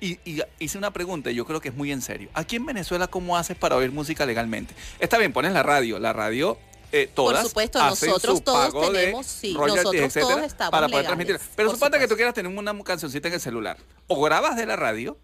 Y, 0.00 0.18
y 0.24 0.42
hice 0.58 0.78
una 0.78 0.92
pregunta, 0.92 1.30
y 1.30 1.34
yo 1.34 1.44
creo 1.44 1.60
que 1.60 1.68
es 1.68 1.74
muy 1.74 1.92
en 1.92 2.00
serio. 2.00 2.30
Aquí 2.34 2.56
en 2.56 2.64
Venezuela, 2.66 3.06
¿cómo 3.06 3.36
haces 3.36 3.56
para 3.56 3.76
oír 3.76 3.92
música 3.92 4.24
legalmente? 4.24 4.74
Está 4.98 5.18
bien, 5.18 5.32
pones 5.32 5.52
la 5.52 5.62
radio. 5.62 5.98
La 5.98 6.12
radio, 6.14 6.56
eh, 6.92 7.08
todas 7.12 7.46
supuesto, 7.46 7.80
hacen 7.80 8.08
nosotros 8.08 8.38
su 8.38 8.44
todos 8.44 8.66
pago 8.68 8.90
de 8.90 8.98
tenemos, 8.98 9.26
sí, 9.26 9.54
royalties, 9.54 9.84
nosotros 9.84 10.04
etcétera, 10.06 10.34
todos 10.34 10.46
estamos 10.46 10.70
para 10.70 10.88
poder 10.88 11.04
legales, 11.04 11.26
transmitir. 11.26 11.54
Pero 11.54 11.68
por 11.68 11.76
suponte 11.76 11.98
que 11.98 12.04
tú 12.04 12.14
supuesto. 12.14 12.16
quieras 12.16 12.34
tener 12.34 12.58
una 12.58 12.84
cancioncita 12.84 13.28
en 13.28 13.34
el 13.34 13.40
celular. 13.40 13.76
O 14.08 14.20
grabas 14.22 14.56
de 14.56 14.66
la 14.66 14.76
radio, 14.76 15.18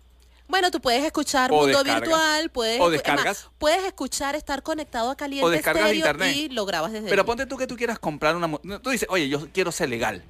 Bueno, 0.49 0.71
tú 0.71 0.81
puedes 0.81 1.05
escuchar 1.05 1.51
O 1.53 1.63
Mundo. 1.63 1.83
Virtual, 1.83 2.51
puedes, 2.51 2.81
O 2.81 2.91
descargas. 2.91 3.51
puedes 3.59 3.83
escuchar, 3.85 4.37
estar 4.37 4.63
conectado 4.63 5.11
a 5.11 5.17
Caliente 5.17 5.45
O 5.45 5.51
descargas 5.51 5.93
internet. 5.93 6.37
y 6.37 6.49
lo 6.51 6.67
grabas 6.67 6.93
desde 6.93 7.09
Pero 7.09 7.25
ponte 7.25 7.47
tú 7.47 7.57
que 7.57 7.67
tú 7.67 7.77
quieras 7.77 7.99
comprar 7.99 8.37
una... 8.37 8.49
Tú 8.81 8.91
dices, 8.91 9.09
oye, 9.11 9.29
yo 9.29 9.49
quiero 9.53 9.73
ser 9.73 9.89
legal. 9.89 10.23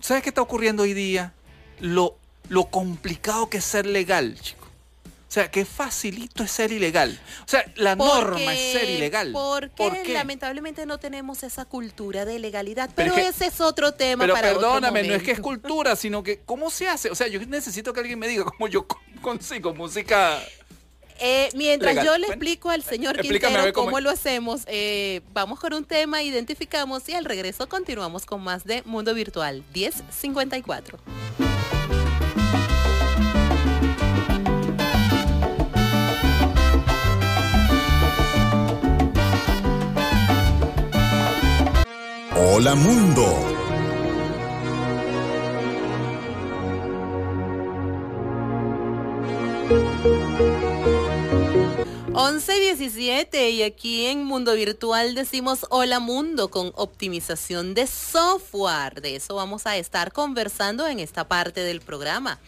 ¿Sabes 0.00 0.22
qué 0.22 0.28
está 0.28 0.40
ocurriendo 0.42 0.84
hoy 0.84 0.94
día? 0.94 1.32
Lo, 1.80 2.16
lo 2.48 2.64
complicado 2.66 3.48
que 3.50 3.58
es 3.58 3.64
ser 3.64 3.86
legal, 3.86 4.38
chico. 4.40 4.64
O 5.28 5.32
sea, 5.36 5.50
qué 5.50 5.64
facilito 5.64 6.44
es 6.44 6.50
ser 6.52 6.70
ilegal. 6.72 7.20
O 7.44 7.48
sea, 7.48 7.64
la 7.74 7.96
norma 7.96 8.54
es 8.54 8.72
ser 8.72 8.88
ilegal. 8.88 9.32
Porque 9.32 9.70
¿Por 9.76 10.02
qué? 10.02 10.14
lamentablemente 10.14 10.86
no 10.86 10.98
tenemos 10.98 11.42
esa 11.42 11.64
cultura 11.64 12.24
de 12.24 12.38
legalidad. 12.38 12.88
Pero 12.94 13.14
ese 13.16 13.46
es 13.46 13.60
otro 13.60 13.92
tema 13.92 14.22
Pero 14.22 14.34
para 14.34 14.50
otro 14.52 14.60
perdóname, 14.62 15.02
no 15.02 15.14
es 15.14 15.22
que 15.22 15.32
es 15.32 15.40
cultura, 15.40 15.96
sino 15.96 16.22
que 16.22 16.40
¿cómo 16.46 16.70
se 16.70 16.88
hace? 16.88 17.10
O 17.10 17.14
sea, 17.14 17.26
yo 17.26 17.44
necesito 17.44 17.92
que 17.92 18.00
alguien 18.00 18.18
me 18.18 18.28
diga 18.28 18.44
cómo 18.44 18.68
yo 18.68 18.86
con- 18.86 19.02
consigo 19.20 19.74
música. 19.74 20.40
Eh, 21.18 21.48
mientras 21.54 21.94
Legal. 21.94 22.06
yo 22.06 22.18
le 22.18 22.26
explico 22.28 22.70
al 22.70 22.82
señor 22.82 23.16
explícame 23.16 23.54
Quintero 23.54 23.72
cómo 23.72 24.00
lo 24.00 24.10
hacemos, 24.10 24.62
eh, 24.66 25.22
vamos 25.32 25.58
con 25.58 25.72
un 25.72 25.84
tema, 25.84 26.22
identificamos 26.22 27.08
y 27.08 27.14
al 27.14 27.24
regreso 27.24 27.68
continuamos 27.68 28.26
con 28.26 28.42
más 28.42 28.64
de 28.64 28.82
Mundo 28.84 29.12
Virtual 29.14 29.64
1054. 29.74 30.98
Hola 42.38 42.74
Mundo. 42.74 43.56
11 52.12 52.56
y 52.56 52.60
17 52.60 53.50
y 53.50 53.62
aquí 53.62 54.06
en 54.06 54.24
Mundo 54.24 54.54
Virtual 54.54 55.14
decimos 55.14 55.66
hola 55.70 55.98
mundo 55.98 56.50
con 56.50 56.72
optimización 56.74 57.72
de 57.72 57.86
software. 57.86 59.00
De 59.00 59.16
eso 59.16 59.34
vamos 59.34 59.66
a 59.66 59.78
estar 59.78 60.12
conversando 60.12 60.86
en 60.86 61.00
esta 61.00 61.28
parte 61.28 61.62
del 61.62 61.80
programa. 61.80 62.38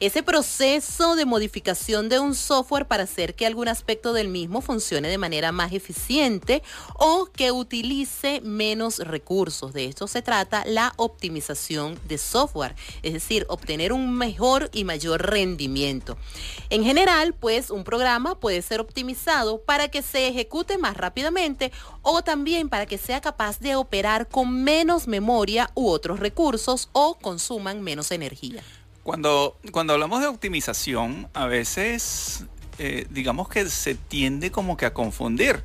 Ese 0.00 0.22
proceso 0.22 1.14
de 1.14 1.26
modificación 1.26 2.08
de 2.08 2.18
un 2.18 2.34
software 2.34 2.86
para 2.86 3.02
hacer 3.02 3.34
que 3.34 3.44
algún 3.44 3.68
aspecto 3.68 4.14
del 4.14 4.28
mismo 4.28 4.62
funcione 4.62 5.08
de 5.08 5.18
manera 5.18 5.52
más 5.52 5.74
eficiente 5.74 6.62
o 6.94 7.26
que 7.26 7.52
utilice 7.52 8.40
menos 8.40 9.00
recursos. 9.00 9.74
De 9.74 9.84
esto 9.84 10.06
se 10.06 10.22
trata 10.22 10.64
la 10.64 10.94
optimización 10.96 12.00
de 12.08 12.16
software, 12.16 12.76
es 13.02 13.12
decir, 13.12 13.44
obtener 13.50 13.92
un 13.92 14.16
mejor 14.16 14.70
y 14.72 14.84
mayor 14.84 15.20
rendimiento. 15.28 16.16
En 16.70 16.82
general, 16.82 17.34
pues 17.34 17.70
un 17.70 17.84
programa 17.84 18.40
puede 18.40 18.62
ser 18.62 18.80
optimizado 18.80 19.60
para 19.60 19.88
que 19.88 20.00
se 20.00 20.28
ejecute 20.28 20.78
más 20.78 20.96
rápidamente 20.96 21.72
o 22.00 22.22
también 22.22 22.70
para 22.70 22.86
que 22.86 22.96
sea 22.96 23.20
capaz 23.20 23.60
de 23.60 23.76
operar 23.76 24.28
con 24.28 24.64
menos 24.64 25.06
memoria 25.06 25.70
u 25.74 25.90
otros 25.90 26.20
recursos 26.20 26.88
o 26.92 27.18
consuman 27.18 27.82
menos 27.82 28.10
energía. 28.12 28.64
Cuando, 29.02 29.58
cuando 29.72 29.94
hablamos 29.94 30.20
de 30.20 30.26
optimización, 30.26 31.28
a 31.32 31.46
veces 31.46 32.44
eh, 32.78 33.06
digamos 33.10 33.48
que 33.48 33.68
se 33.68 33.94
tiende 33.94 34.50
como 34.50 34.76
que 34.76 34.86
a 34.86 34.94
confundir. 34.94 35.62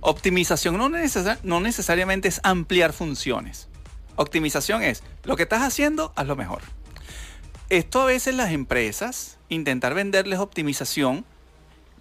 Optimización 0.00 0.76
no, 0.76 0.88
necesa- 0.88 1.38
no 1.42 1.60
necesariamente 1.60 2.28
es 2.28 2.40
ampliar 2.42 2.92
funciones. 2.92 3.68
Optimización 4.16 4.82
es 4.82 5.02
lo 5.24 5.36
que 5.36 5.44
estás 5.44 5.62
haciendo, 5.62 6.12
hazlo 6.16 6.36
mejor. 6.36 6.62
Esto 7.70 8.02
a 8.02 8.06
veces 8.06 8.34
las 8.34 8.52
empresas, 8.52 9.38
intentar 9.48 9.94
venderles 9.94 10.38
optimización, 10.38 11.24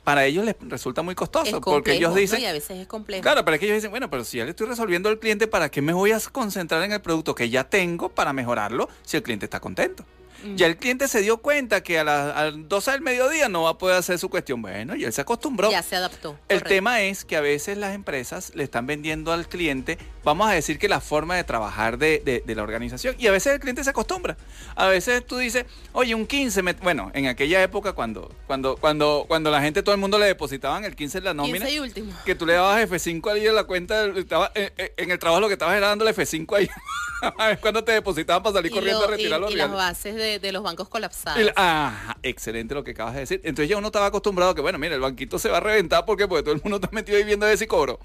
para 0.04 0.26
ellos 0.26 0.44
les 0.44 0.56
resulta 0.60 1.02
muy 1.02 1.16
costoso. 1.16 1.62
Porque 1.62 1.94
ellos 1.94 2.10
¿no? 2.12 2.18
dicen, 2.18 2.42
Y 2.42 2.46
a 2.46 2.52
veces 2.52 2.78
es 2.78 2.88
complejo. 2.88 3.22
Claro, 3.24 3.46
pero 3.46 3.56
es 3.56 3.60
que 3.62 3.66
ellos 3.68 3.78
dicen, 3.78 3.90
bueno, 3.92 4.10
pero 4.10 4.26
si 4.26 4.38
ya 4.38 4.44
le 4.44 4.50
estoy 4.50 4.68
resolviendo 4.68 5.08
al 5.08 5.18
cliente, 5.18 5.48
¿para 5.48 5.72
qué 5.72 5.82
me 5.82 5.94
voy 5.94 6.12
a 6.12 6.20
concentrar 6.20 6.84
en 6.84 6.92
el 6.92 7.02
producto 7.02 7.34
que 7.36 7.50
ya 7.50 7.64
tengo 7.64 8.10
para 8.10 8.34
mejorarlo 8.34 8.90
si 9.04 9.16
el 9.16 9.24
cliente 9.24 9.46
está 9.46 9.62
contento? 9.62 10.06
Mm. 10.44 10.56
Ya 10.56 10.68
el 10.68 10.78
cliente 10.78 11.08
se 11.08 11.22
dio 11.22 11.38
cuenta 11.38 11.82
que 11.84 12.00
a 12.00 12.04
las 12.04 12.54
12 12.56 12.92
del 12.92 13.02
mediodía 13.02 13.50
no 13.50 13.64
va 13.64 13.72
a 13.72 13.78
poder 13.78 13.98
hacer 13.98 14.20
su 14.20 14.30
cuestión. 14.30 14.62
Bueno, 14.62 14.96
y 14.96 15.04
él 15.04 15.14
se 15.14 15.22
acostumbró. 15.22 15.70
Ya 15.72 15.84
se 15.84 15.96
adaptó. 15.96 16.32
El 16.50 16.60
correcto. 16.60 16.70
tema 16.70 17.02
es 17.02 17.26
que 17.26 17.36
a 17.38 17.42
veces 17.42 17.78
las 17.78 17.94
empresas 17.96 18.52
le 18.56 18.64
están 18.64 18.86
vendiendo 18.88 19.32
al 19.32 19.48
cliente, 19.48 19.98
vamos 20.24 20.48
a 20.50 20.52
decir 20.54 20.80
que 20.80 20.88
la 20.90 21.00
forma 21.02 21.36
de 21.36 21.44
trabajar 21.44 21.98
de, 21.98 22.22
de- 22.24 22.44
de 22.46 22.56
la 22.56 22.64
organización, 22.64 23.16
y 23.20 23.28
a 23.28 23.32
veces 23.32 23.54
el 23.54 23.60
cliente 23.60 23.84
se 23.84 23.90
acostumbra. 23.90 24.38
A 24.76 24.88
veces 24.88 25.26
tú 25.26 25.38
dices, 25.38 25.66
oye, 25.92 26.16
un 26.16 26.26
15, 26.28 26.62
me- 26.64 26.74
bueno, 26.74 27.12
en 27.14 27.28
aquella 27.28 27.62
época 27.64 27.94
cuando, 27.94 28.34
cuando, 28.48 28.76
cuando, 28.78 29.26
cuando 29.28 29.52
la 29.52 29.62
gente, 29.62 29.84
todo 29.84 29.96
el 29.96 30.02
mundo 30.02 30.18
le 30.20 30.26
depositaban 30.26 30.84
el 30.86 30.96
15 30.96 31.18
en 31.20 31.24
la 31.24 31.34
nómina, 31.34 31.60
15 31.66 31.74
y 31.74 31.80
último. 31.80 32.14
que 32.26 32.36
tú 32.36 32.46
le 32.46 32.54
dabas 32.54 32.90
F5 32.90 33.32
ahí 33.32 33.48
en 33.48 33.56
la 33.56 33.64
cuenta, 33.66 34.06
estaba, 34.06 34.52
eh, 34.56 34.72
eh, 34.78 34.94
en 34.98 35.12
el 35.12 35.20
trabajo 35.20 35.42
lo 35.42 35.48
que 35.48 35.54
estabas 35.54 35.76
era 35.78 35.88
dándole 35.88 36.12
F5 36.16 36.58
ahí, 36.58 36.68
a 37.38 37.48
ver 37.48 37.60
cuando 37.60 37.84
te 37.84 37.92
depositaban 37.94 38.44
para 38.44 38.54
salir 38.56 38.72
Y, 38.72 38.76
corriendo 38.76 39.02
lo- 39.02 39.08
a 39.08 39.12
retirar 39.12 39.40
y- 39.40 39.42
los 39.42 39.52
y 39.52 39.56
las 39.56 39.68
reales. 39.70 39.86
bases 39.88 40.16
de, 40.16 40.23
de 40.40 40.52
los 40.52 40.64
bancos 40.64 40.90
colapsados. 40.90 41.40
El- 41.40 41.54
ajá, 41.56 42.18
excelente 42.24 42.74
lo 42.74 42.84
que 42.84 42.92
acabas 42.92 43.14
de 43.14 43.22
decir. 43.22 43.42
Entonces 43.44 43.70
ya 43.70 43.78
uno 43.78 43.88
estaba 43.88 44.08
acostumbrado 44.08 44.52
a 44.52 44.56
que, 44.56 44.62
bueno, 44.62 44.78
mira, 44.80 44.96
el 44.96 45.02
banquito 45.02 45.38
se 45.40 45.50
va 45.50 45.58
a 45.58 45.60
reventar 45.60 46.06
porque, 46.06 46.28
porque 46.28 46.44
todo 46.44 46.56
el 46.56 46.62
mundo 46.62 46.78
está 46.78 46.90
metido 46.92 47.18
ahí 47.18 47.24
viendo 47.24 47.48
ese 47.48 47.68
cobro. 47.68 48.00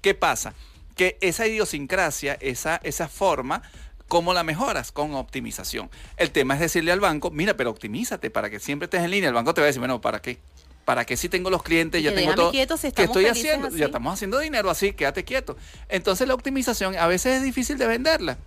¿Qué 0.00 0.14
pasa? 0.14 0.54
Que 0.94 1.18
esa 1.20 1.46
idiosincrasia, 1.46 2.34
esa, 2.40 2.80
esa 2.82 3.08
forma, 3.08 3.62
¿cómo 4.08 4.32
la 4.32 4.42
mejoras? 4.44 4.92
Con 4.92 5.14
optimización. 5.14 5.90
El 6.16 6.30
tema 6.30 6.54
es 6.54 6.60
decirle 6.60 6.92
al 6.92 7.00
banco, 7.00 7.30
mira, 7.30 7.56
pero 7.56 7.70
optimízate 7.70 8.30
para 8.30 8.48
que 8.50 8.60
siempre 8.60 8.84
estés 8.86 9.02
en 9.02 9.10
línea. 9.10 9.28
El 9.28 9.34
banco 9.34 9.52
te 9.52 9.60
va 9.60 9.64
a 9.64 9.68
decir, 9.68 9.80
bueno, 9.80 10.00
¿para 10.00 10.22
qué? 10.22 10.38
¿Para 10.84 11.04
qué 11.04 11.16
si 11.16 11.28
tengo 11.28 11.50
los 11.50 11.64
clientes? 11.64 12.00
Ya 12.00 12.14
tengo 12.14 12.32
todo. 12.36 12.52
quieto 12.52 12.76
si 12.76 12.92
¿Qué 12.92 13.02
estoy 13.02 13.26
haciendo? 13.26 13.66
así. 13.66 13.76
Ya 13.78 13.86
estamos 13.86 14.14
haciendo 14.14 14.38
dinero 14.38 14.70
así, 14.70 14.92
quédate 14.92 15.24
quieto. 15.24 15.56
Entonces 15.88 16.28
la 16.28 16.34
optimización 16.34 16.96
a 16.96 17.08
veces 17.08 17.38
es 17.38 17.42
difícil 17.42 17.76
de 17.76 17.88
venderla. 17.88 18.38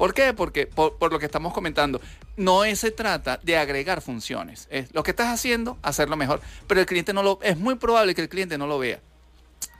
¿Por 0.00 0.14
qué? 0.14 0.32
Porque 0.32 0.66
por, 0.66 0.96
por 0.96 1.12
lo 1.12 1.18
que 1.18 1.26
estamos 1.26 1.52
comentando, 1.52 2.00
no 2.38 2.62
se 2.74 2.90
trata 2.90 3.38
de 3.42 3.58
agregar 3.58 4.00
funciones. 4.00 4.66
Es 4.70 4.94
lo 4.94 5.02
que 5.02 5.10
estás 5.10 5.28
haciendo, 5.28 5.76
hacerlo 5.82 6.16
mejor. 6.16 6.40
Pero 6.66 6.80
el 6.80 6.86
cliente 6.86 7.12
no 7.12 7.22
lo, 7.22 7.38
es 7.42 7.58
muy 7.58 7.74
probable 7.74 8.14
que 8.14 8.22
el 8.22 8.30
cliente 8.30 8.56
no 8.56 8.66
lo 8.66 8.78
vea. 8.78 8.98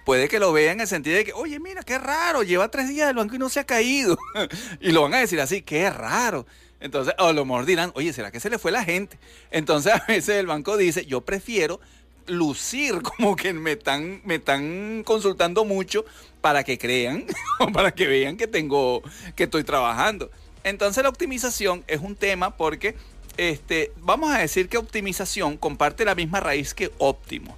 Puede 0.04 0.28
que 0.28 0.38
lo 0.38 0.52
vea 0.52 0.72
en 0.72 0.80
el 0.82 0.86
sentido 0.86 1.16
de 1.16 1.24
que, 1.24 1.32
oye, 1.32 1.58
mira, 1.58 1.82
qué 1.84 1.98
raro, 1.98 2.42
lleva 2.42 2.70
tres 2.70 2.90
días 2.90 3.06
del 3.06 3.16
banco 3.16 3.34
y 3.34 3.38
no 3.38 3.48
se 3.48 3.60
ha 3.60 3.64
caído. 3.64 4.18
y 4.82 4.92
lo 4.92 5.00
van 5.00 5.14
a 5.14 5.20
decir 5.20 5.40
así, 5.40 5.62
qué 5.62 5.88
raro. 5.88 6.44
Entonces, 6.80 7.14
a 7.16 7.32
lo 7.32 7.46
mejor 7.46 7.64
dirán, 7.64 7.90
oye, 7.94 8.12
¿será 8.12 8.30
que 8.30 8.40
se 8.40 8.50
le 8.50 8.58
fue 8.58 8.72
la 8.72 8.84
gente? 8.84 9.18
Entonces, 9.50 9.94
a 9.94 10.04
veces 10.06 10.36
el 10.36 10.46
banco 10.46 10.76
dice, 10.76 11.06
yo 11.06 11.22
prefiero 11.22 11.80
lucir 12.26 13.02
como 13.02 13.36
que 13.36 13.52
me 13.52 13.72
están, 13.72 14.20
me 14.24 14.36
están 14.36 15.02
consultando 15.04 15.64
mucho 15.64 16.04
para 16.40 16.64
que 16.64 16.78
crean 16.78 17.26
o 17.60 17.70
para 17.72 17.92
que 17.92 18.06
vean 18.06 18.36
que 18.36 18.46
tengo, 18.46 19.02
que 19.36 19.44
estoy 19.44 19.64
trabajando. 19.64 20.30
Entonces 20.64 21.02
la 21.02 21.08
optimización 21.08 21.84
es 21.86 22.00
un 22.00 22.16
tema 22.16 22.56
porque 22.56 22.94
este, 23.36 23.92
vamos 23.98 24.32
a 24.32 24.38
decir 24.38 24.68
que 24.68 24.76
optimización 24.76 25.56
comparte 25.56 26.04
la 26.04 26.14
misma 26.14 26.40
raíz 26.40 26.74
que 26.74 26.90
óptimo. 26.98 27.56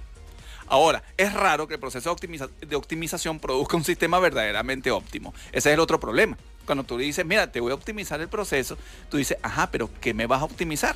Ahora, 0.67 1.03
es 1.17 1.33
raro 1.33 1.67
que 1.67 1.75
el 1.75 1.79
proceso 1.79 2.15
de, 2.15 2.49
de 2.65 2.75
optimización 2.75 3.39
produzca 3.39 3.75
un 3.75 3.83
sistema 3.83 4.19
verdaderamente 4.19 4.91
óptimo. 4.91 5.33
Ese 5.51 5.69
es 5.69 5.73
el 5.73 5.79
otro 5.79 5.99
problema. 5.99 6.37
Cuando 6.65 6.83
tú 6.85 6.97
dices, 6.97 7.25
mira, 7.25 7.51
te 7.51 7.59
voy 7.59 7.71
a 7.71 7.75
optimizar 7.75 8.21
el 8.21 8.29
proceso, 8.29 8.77
tú 9.09 9.17
dices, 9.17 9.37
ajá, 9.41 9.69
pero 9.69 9.89
¿qué 9.99 10.13
me 10.13 10.25
vas 10.25 10.41
a 10.41 10.45
optimizar? 10.45 10.95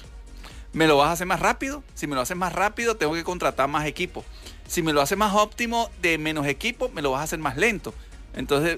¿Me 0.74 0.88
lo 0.88 0.98
vas 0.98 1.10
a 1.10 1.12
hacer 1.14 1.28
más 1.28 1.40
rápido? 1.40 1.84
Si 1.96 2.08
me 2.08 2.16
lo 2.16 2.22
haces 2.22 2.38
más 2.38 2.54
rápido, 2.54 2.96
tengo 2.98 3.14
que 3.14 3.24
contratar 3.24 3.68
más 3.68 3.86
equipo. 3.86 4.24
Si 4.68 4.82
me 4.82 4.94
lo 4.94 5.02
haces 5.02 5.18
más 5.18 5.34
óptimo 5.34 5.90
de 6.02 6.18
menos 6.18 6.46
equipo, 6.46 6.90
me 6.90 7.02
lo 7.02 7.12
vas 7.12 7.22
a 7.22 7.24
hacer 7.24 7.40
más 7.40 7.58
lento. 7.58 7.94
Entonces, 8.34 8.78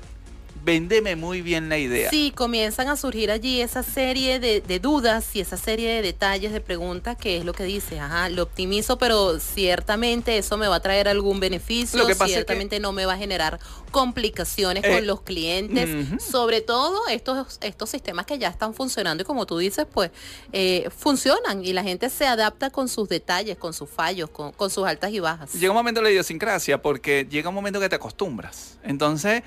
véndeme 0.73 1.15
muy 1.15 1.41
bien 1.41 1.69
la 1.69 1.77
idea. 1.77 2.09
Sí, 2.09 2.31
comienzan 2.35 2.88
a 2.88 2.95
surgir 2.95 3.31
allí 3.31 3.61
esa 3.61 3.83
serie 3.83 4.39
de, 4.39 4.61
de 4.61 4.79
dudas 4.79 5.35
y 5.35 5.39
esa 5.41 5.57
serie 5.57 5.89
de 5.95 6.01
detalles, 6.01 6.51
de 6.51 6.61
preguntas, 6.61 7.17
que 7.17 7.38
es 7.38 7.45
lo 7.45 7.53
que 7.53 7.63
dices, 7.63 7.99
ajá, 7.99 8.29
lo 8.29 8.43
optimizo, 8.43 8.97
pero 8.97 9.39
ciertamente 9.39 10.38
eso 10.38 10.57
me 10.57 10.67
va 10.67 10.75
a 10.75 10.79
traer 10.81 11.07
algún 11.07 11.39
beneficio, 11.39 11.99
Lo 11.99 12.07
que 12.07 12.13
pasa 12.13 12.25
es 12.25 12.29
que- 12.29 12.33
ciertamente 12.35 12.79
no 12.79 12.91
me 12.93 13.05
va 13.05 13.13
a 13.13 13.17
generar 13.17 13.59
complicaciones 13.91 14.83
Eh, 14.83 14.93
con 14.93 15.07
los 15.07 15.21
clientes, 15.21 15.89
sobre 16.21 16.61
todo 16.61 17.07
estos, 17.09 17.57
estos 17.61 17.89
sistemas 17.89 18.25
que 18.25 18.38
ya 18.38 18.47
están 18.47 18.73
funcionando 18.73 19.23
y 19.23 19.25
como 19.25 19.45
tú 19.45 19.57
dices, 19.57 19.85
pues 19.91 20.11
eh, 20.53 20.89
funcionan 20.95 21.63
y 21.65 21.73
la 21.73 21.83
gente 21.83 22.09
se 22.09 22.25
adapta 22.25 22.69
con 22.69 22.88
sus 22.88 23.09
detalles, 23.09 23.57
con 23.57 23.73
sus 23.73 23.89
fallos, 23.89 24.29
con, 24.29 24.51
con 24.53 24.69
sus 24.69 24.85
altas 24.85 25.11
y 25.11 25.19
bajas. 25.19 25.53
Llega 25.53 25.71
un 25.71 25.77
momento 25.77 25.99
de 25.99 26.05
la 26.05 26.11
idiosincrasia 26.11 26.81
porque 26.81 27.27
llega 27.29 27.49
un 27.49 27.55
momento 27.55 27.79
que 27.79 27.89
te 27.89 27.95
acostumbras. 27.95 28.77
Entonces, 28.83 29.43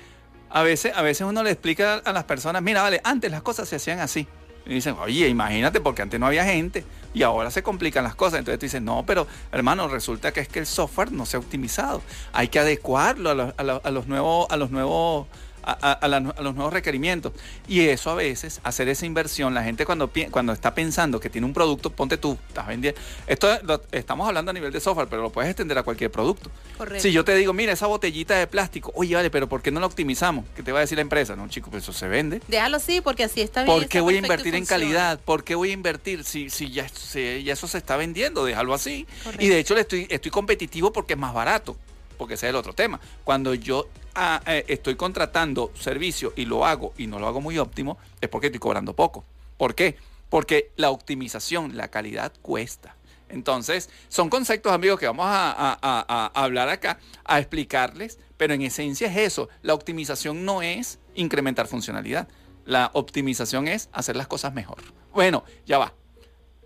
A 0.55 0.61
veces, 0.61 0.93
a 0.95 1.01
veces 1.01 1.25
uno 1.27 1.41
le 1.41 1.49
explica 1.49 1.95
a 1.95 2.13
las 2.13 2.25
personas, 2.25 2.61
mira, 2.61 2.83
vale, 2.83 3.01
antes 3.03 3.31
las 3.31 3.41
cosas 3.41 3.67
se 3.67 3.77
hacían 3.77 3.99
así. 3.99 4.27
Y 4.67 4.75
dicen, 4.75 4.95
oye, 5.01 5.27
imagínate, 5.27 5.81
porque 5.81 6.03
antes 6.03 6.19
no 6.19 6.27
había 6.27 6.45
gente 6.45 6.85
y 7.11 7.23
ahora 7.23 7.49
se 7.49 7.63
complican 7.63 8.03
las 8.03 8.13
cosas. 8.13 8.39
Entonces 8.39 8.59
tú 8.59 8.65
dices, 8.67 8.81
no, 8.81 9.03
pero 9.05 9.27
hermano, 9.51 9.87
resulta 9.87 10.31
que 10.31 10.41
es 10.41 10.47
que 10.47 10.59
el 10.59 10.67
software 10.67 11.11
no 11.11 11.25
se 11.25 11.37
ha 11.37 11.39
optimizado. 11.39 12.03
Hay 12.33 12.49
que 12.49 12.59
adecuarlo 12.59 13.31
a 13.31 13.53
a 13.57 13.91
los 13.91 14.07
nuevos, 14.07 14.47
a 14.51 14.55
los 14.55 14.69
nuevos 14.69 15.27
a, 15.63 15.71
a- 15.71 15.91
a 15.93 16.07
la- 16.07 16.17
a 16.37 16.41
los 16.41 16.55
nuevos 16.55 16.73
requerimientos. 16.73 17.33
Y 17.67 17.81
eso 17.81 18.09
a 18.11 18.15
veces, 18.15 18.59
hacer 18.63 18.87
esa 18.89 19.05
inversión, 19.05 19.53
la 19.53 19.63
gente 19.63 19.85
cuando, 19.85 20.11
cuando 20.31 20.53
está 20.53 20.73
pensando 20.75 21.19
que 21.19 21.29
tiene 21.29 21.45
un 21.47 21.53
producto, 21.53 21.89
ponte 21.89 22.17
tú, 22.17 22.37
estás 22.47 22.67
vendiendo. 22.67 22.99
Esto 23.27 23.47
lo- 23.63 23.81
estamos 23.91 24.27
hablando 24.27 24.51
a 24.51 24.53
nivel 24.53 24.71
de 24.71 24.79
software, 24.79 25.07
pero 25.09 25.21
lo 25.21 25.29
puedes 25.31 25.49
extender 25.49 25.77
a 25.77 25.83
cualquier 25.83 26.11
producto. 26.11 26.49
Correcto. 26.77 27.01
Si 27.01 27.11
yo 27.11 27.23
te 27.23 27.35
digo, 27.35 27.53
mira, 27.53 27.71
esa 27.73 27.87
botellita 27.87 28.35
de 28.37 28.47
plástico, 28.47 28.91
oye, 28.95 29.15
vale, 29.15 29.29
pero 29.29 29.47
¿por 29.49 29.61
qué 29.61 29.71
no 29.71 29.79
la 29.79 29.85
optimizamos? 29.85 30.45
¿Qué 30.55 30.63
te 30.63 30.71
va 30.71 30.79
a 30.79 30.81
decir 30.81 30.97
la 30.97 31.01
empresa? 31.03 31.35
No, 31.35 31.47
chico, 31.47 31.69
pues 31.71 31.83
eso 31.83 31.93
se 31.93 32.07
vende. 32.07 32.41
Déjalo 32.47 32.77
así 32.77 33.01
porque 33.01 33.23
así 33.23 33.41
está 33.41 33.63
bien. 33.63 33.75
¿Por 33.77 33.87
qué 33.87 34.01
voy 34.01 34.15
a 34.15 34.19
invertir 34.19 34.55
en 34.55 34.65
calidad? 34.65 35.19
¿Por 35.19 35.43
qué 35.43 35.55
voy 35.55 35.69
a 35.69 35.73
invertir 35.73 36.23
si, 36.23 36.49
si 36.49 36.69
ya, 36.71 36.87
se- 36.89 37.43
ya 37.43 37.53
eso 37.53 37.67
se 37.67 37.77
está 37.77 37.97
vendiendo? 37.97 38.43
Déjalo 38.45 38.73
así. 38.73 39.07
Correcto. 39.23 39.43
Y 39.45 39.47
de 39.49 39.59
hecho 39.59 39.75
le 39.75 39.81
estoy, 39.81 40.07
estoy 40.09 40.31
competitivo 40.31 40.91
porque 40.91 41.13
es 41.13 41.19
más 41.19 41.33
barato, 41.33 41.77
porque 42.23 42.35
ese 42.35 42.45
es 42.45 42.51
el 42.51 42.55
otro 42.55 42.71
tema. 42.71 43.01
Cuando 43.25 43.53
yo 43.53 43.89
ah, 44.15 44.41
eh, 44.47 44.63
estoy 44.69 44.95
contratando 44.95 45.73
servicio 45.77 46.31
y 46.37 46.45
lo 46.45 46.65
hago 46.65 46.93
y 46.97 47.05
no 47.05 47.19
lo 47.19 47.27
hago 47.27 47.41
muy 47.41 47.57
óptimo, 47.57 47.97
es 48.21 48.29
porque 48.29 48.47
estoy 48.47 48.61
cobrando 48.61 48.95
poco. 48.95 49.25
¿Por 49.57 49.75
qué? 49.75 49.97
Porque 50.29 50.71
la 50.77 50.89
optimización, 50.89 51.75
la 51.75 51.89
calidad 51.89 52.31
cuesta. 52.41 52.95
Entonces, 53.27 53.89
son 54.07 54.29
conceptos, 54.29 54.71
amigos, 54.71 55.01
que 55.01 55.05
vamos 55.05 55.25
a, 55.27 56.31
hablar 56.33 56.69
acá, 56.69 56.97
a 57.25 57.39
explicarles, 57.39 58.19
pero 58.37 58.53
en 58.53 58.61
esencia 58.61 59.09
es 59.09 59.17
eso. 59.17 59.49
La 59.61 59.73
optimización 59.73 60.45
no 60.45 60.61
es 60.61 60.99
incrementar 61.15 61.67
funcionalidad. 61.67 62.29
La 62.63 62.89
optimización 62.93 63.67
es 63.67 63.89
hacer 63.91 64.15
las 64.15 64.27
cosas 64.27 64.53
mejor. 64.53 64.77
Bueno, 65.11 65.43
ya 65.65 65.77
va. 65.77 65.93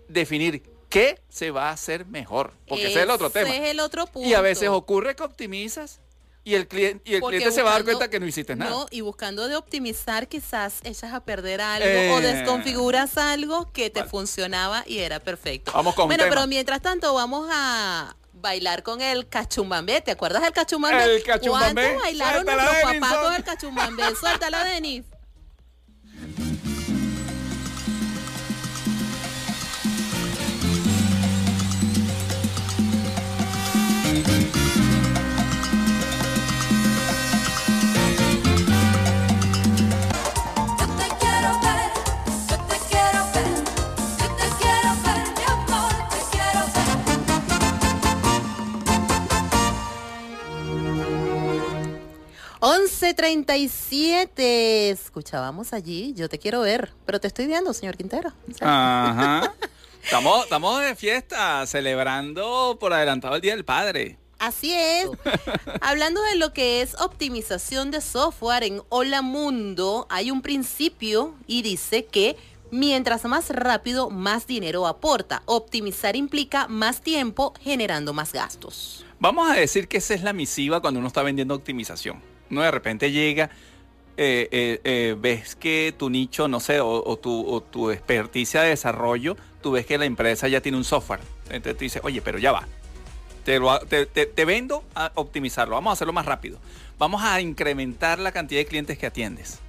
Definir 0.08 0.62
qué 0.88 1.20
se 1.28 1.50
va 1.50 1.68
a 1.68 1.72
hacer 1.72 2.06
mejor, 2.06 2.52
porque 2.66 2.84
ese 2.88 2.98
es 2.98 3.02
el 3.04 3.10
otro 3.10 3.30
tema. 3.30 3.48
Ese 3.48 3.64
es 3.64 3.70
el 3.70 3.80
otro 3.80 4.06
punto. 4.06 4.28
Y 4.28 4.34
a 4.34 4.40
veces 4.40 4.68
ocurre 4.68 5.14
que 5.16 5.22
optimizas 5.22 6.00
y 6.44 6.54
el 6.54 6.66
cliente, 6.66 7.02
y 7.10 7.14
el 7.16 7.20
Porque 7.20 7.36
cliente 7.38 7.54
se 7.54 7.62
va 7.62 7.70
a 7.70 7.72
dar 7.74 7.84
cuenta 7.84 8.08
que 8.08 8.18
no 8.18 8.24
hiciste 8.26 8.56
nada. 8.56 8.70
No, 8.70 8.86
y 8.90 9.02
buscando 9.02 9.48
de 9.48 9.56
optimizar, 9.56 10.28
quizás 10.28 10.76
echas 10.82 11.12
a 11.12 11.20
perder 11.20 11.60
algo 11.60 11.86
Eh. 11.86 12.10
o 12.12 12.20
desconfiguras 12.20 13.18
algo 13.18 13.70
que 13.72 13.90
te 13.90 14.04
funcionaba 14.04 14.82
y 14.86 14.98
era 14.98 15.20
perfecto. 15.20 15.72
Vamos 15.74 15.94
con 15.94 16.04
un 16.04 16.08
Bueno, 16.08 16.24
tema. 16.24 16.34
pero 16.36 16.46
mientras 16.46 16.80
tanto 16.80 17.12
vamos 17.12 17.48
a 17.52 18.16
bailar 18.32 18.82
con 18.82 19.02
el 19.02 19.28
cachumbambé. 19.28 20.00
¿Te 20.00 20.12
acuerdas 20.12 20.40
del 20.42 20.52
cachumbambé? 20.52 21.16
El 21.16 21.22
cachumbambé. 21.22 21.82
¿Cuánto 21.82 22.02
bailaron 22.02 22.46
nuestros 22.46 22.76
papás 22.82 23.14
con 23.18 23.34
el 23.34 23.44
cachumbambé? 23.44 24.02
Suéltala, 24.18 24.64
Denis. 24.64 25.04
11.37. 52.78 54.92
Escuchábamos 54.92 55.72
allí. 55.72 56.14
Yo 56.14 56.28
te 56.28 56.38
quiero 56.38 56.60
ver. 56.60 56.92
Pero 57.04 57.20
te 57.20 57.26
estoy 57.26 57.46
viendo, 57.46 57.72
señor 57.72 57.96
Quintero. 57.96 58.32
Ajá. 58.60 59.52
Estamos, 60.02 60.44
estamos 60.44 60.80
de 60.80 60.94
fiesta, 60.94 61.66
celebrando 61.66 62.78
por 62.80 62.94
adelantado 62.94 63.34
el 63.34 63.42
Día 63.42 63.54
del 63.54 63.64
Padre. 63.64 64.16
Así 64.38 64.72
es. 64.72 65.08
Hablando 65.82 66.22
de 66.22 66.36
lo 66.36 66.54
que 66.54 66.80
es 66.80 66.94
optimización 67.00 67.90
de 67.90 68.00
software 68.00 68.62
en 68.62 68.80
Hola 68.88 69.20
Mundo, 69.22 70.06
hay 70.08 70.30
un 70.30 70.40
principio 70.40 71.34
y 71.46 71.62
dice 71.62 72.06
que 72.06 72.36
mientras 72.70 73.24
más 73.24 73.50
rápido, 73.50 74.08
más 74.08 74.46
dinero 74.46 74.86
aporta. 74.86 75.42
Optimizar 75.44 76.16
implica 76.16 76.68
más 76.68 77.02
tiempo 77.02 77.52
generando 77.60 78.14
más 78.14 78.32
gastos. 78.32 79.04
Vamos 79.18 79.50
a 79.50 79.54
decir 79.54 79.88
que 79.88 79.98
esa 79.98 80.14
es 80.14 80.22
la 80.22 80.32
misiva 80.32 80.80
cuando 80.80 81.00
uno 81.00 81.08
está 81.08 81.22
vendiendo 81.22 81.54
optimización. 81.54 82.22
Uno 82.50 82.62
de 82.62 82.70
repente 82.70 83.10
llega, 83.12 83.50
eh, 84.16 84.48
eh, 84.50 84.80
eh, 84.84 85.16
ves 85.18 85.54
que 85.56 85.94
tu 85.96 86.10
nicho, 86.10 86.48
no 86.48 86.60
sé, 86.60 86.80
o, 86.80 87.02
o 87.04 87.18
tu, 87.18 87.46
o 87.48 87.60
tu 87.62 87.90
experticia 87.90 88.62
de 88.62 88.70
desarrollo, 88.70 89.36
tú 89.62 89.72
ves 89.72 89.86
que 89.86 89.98
la 89.98 90.04
empresa 90.06 90.48
ya 90.48 90.60
tiene 90.60 90.78
un 90.78 90.84
software. 90.84 91.20
Entonces 91.50 91.74
tú 91.76 91.80
dices, 91.84 92.02
oye, 92.04 92.20
pero 92.22 92.38
ya 92.38 92.52
va. 92.52 92.66
Te, 93.44 93.58
lo 93.58 93.78
te- 93.80 94.06
te 94.06 94.44
vendo 94.44 94.84
a 94.94 95.12
optimizarlo, 95.14 95.74
vamos 95.74 95.90
a 95.90 95.94
hacerlo 95.94 96.12
más 96.12 96.26
rápido. 96.26 96.58
Vamos 96.98 97.22
a 97.22 97.40
incrementar 97.40 98.18
la 98.18 98.32
cantidad 98.32 98.60
de 98.60 98.66
clientes 98.66 98.98
que 98.98 99.06
atiendes. 99.06 99.60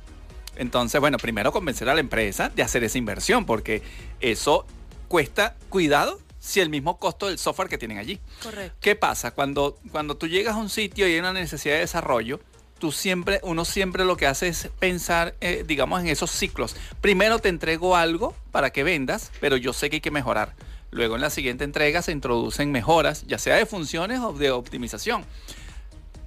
Entonces, 0.56 1.00
bueno, 1.00 1.18
primero 1.18 1.52
convencer 1.54 1.88
a 1.88 1.94
la 1.94 2.00
empresa 2.02 2.50
de 2.50 2.64
hacer 2.64 2.84
esa 2.84 2.98
inversión, 2.98 3.46
porque 3.46 3.82
eso 4.20 4.66
cuesta 5.08 5.56
cuidado 5.70 6.20
si 6.40 6.60
el 6.60 6.70
mismo 6.70 6.98
costo 6.98 7.28
del 7.28 7.38
software 7.38 7.70
que 7.70 7.78
tienen 7.78 7.98
allí. 7.98 8.20
Correcto. 8.44 8.76
¿Qué 8.82 8.96
pasa? 8.96 9.32
Cuando, 9.32 9.78
cuando 9.92 10.18
tú 10.18 10.28
llegas 10.28 10.56
a 10.56 10.58
un 10.58 10.70
sitio 10.70 11.08
y 11.08 11.14
hay 11.14 11.20
una 11.20 11.32
necesidad 11.34 11.76
de 11.76 11.82
desarrollo, 11.82 12.40
tú 12.80 12.92
siempre, 12.92 13.40
uno 13.44 13.66
siempre 13.66 14.06
lo 14.06 14.18
que 14.18 14.26
hace 14.26 14.48
es 14.48 14.70
pensar, 14.80 15.36
eh, 15.42 15.64
digamos, 15.68 16.02
en 16.02 16.08
esos 16.08 16.32
ciclos. 16.32 16.76
Primero 17.02 17.40
te 17.40 17.50
entrego 17.50 17.96
algo 17.96 18.34
para 18.52 18.72
que 18.72 18.84
vendas, 18.84 19.32
pero 19.40 19.58
yo 19.58 19.74
sé 19.74 19.90
que 19.90 19.98
hay 19.98 20.02
que 20.02 20.12
mejorar. 20.12 20.56
Luego 20.92 21.16
en 21.16 21.22
la 21.22 21.30
siguiente 21.30 21.64
entrega 21.64 22.02
se 22.02 22.12
introducen 22.12 22.72
mejoras, 22.72 23.26
ya 23.28 23.38
sea 23.38 23.56
de 23.56 23.66
funciones 23.66 24.20
o 24.20 24.34
de 24.34 24.50
optimización. 24.52 25.24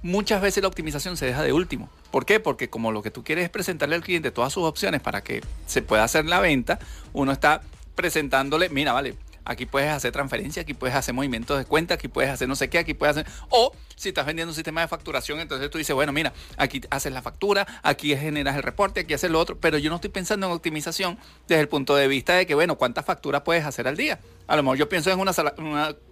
Muchas 0.01 0.41
veces 0.41 0.61
la 0.61 0.67
optimización 0.67 1.17
se 1.17 1.25
deja 1.25 1.41
de 1.43 1.53
último. 1.53 1.89
¿Por 2.11 2.25
qué? 2.25 2.39
Porque 2.39 2.69
como 2.69 2.91
lo 2.91 3.01
que 3.01 3.11
tú 3.11 3.23
quieres 3.23 3.45
es 3.45 3.49
presentarle 3.49 3.95
al 3.95 4.03
cliente 4.03 4.31
todas 4.31 4.53
sus 4.53 4.63
opciones 4.63 5.01
para 5.01 5.23
que 5.23 5.41
se 5.65 5.81
pueda 5.81 6.03
hacer 6.03 6.25
la 6.25 6.39
venta, 6.39 6.79
uno 7.13 7.31
está 7.31 7.61
presentándole, 7.95 8.69
mira, 8.69 8.93
vale, 8.93 9.15
aquí 9.45 9.65
puedes 9.65 9.89
hacer 9.89 10.11
transferencia, 10.11 10.61
aquí 10.61 10.73
puedes 10.73 10.95
hacer 10.95 11.13
movimientos 11.13 11.57
de 11.57 11.65
cuenta, 11.65 11.95
aquí 11.95 12.07
puedes 12.07 12.31
hacer 12.31 12.47
no 12.47 12.55
sé 12.55 12.69
qué, 12.69 12.77
aquí 12.79 12.93
puedes 12.93 13.17
hacer... 13.17 13.31
O 13.49 13.73
si 13.95 14.09
estás 14.09 14.25
vendiendo 14.25 14.51
un 14.51 14.55
sistema 14.55 14.81
de 14.81 14.87
facturación, 14.87 15.39
entonces 15.39 15.69
tú 15.69 15.77
dices, 15.77 15.93
bueno, 15.95 16.11
mira, 16.11 16.33
aquí 16.57 16.81
haces 16.89 17.11
la 17.13 17.21
factura, 17.21 17.65
aquí 17.83 18.15
generas 18.15 18.55
el 18.55 18.63
reporte, 18.63 19.01
aquí 19.01 19.13
haces 19.13 19.29
lo 19.31 19.39
otro, 19.39 19.57
pero 19.57 19.77
yo 19.77 19.89
no 19.89 19.95
estoy 19.97 20.09
pensando 20.09 20.47
en 20.47 20.53
optimización 20.53 21.17
desde 21.47 21.61
el 21.61 21.67
punto 21.67 21.95
de 21.95 22.07
vista 22.07 22.33
de 22.33 22.45
que, 22.45 22.55
bueno, 22.55 22.75
¿cuántas 22.77 23.05
facturas 23.05 23.41
puedes 23.43 23.65
hacer 23.65 23.87
al 23.87 23.97
día? 23.97 24.19
A 24.47 24.55
lo 24.55 24.63
mejor 24.63 24.77
yo 24.77 24.89
pienso 24.89 25.11
en 25.11 25.19
una 25.19 25.33
sola, 25.33 25.53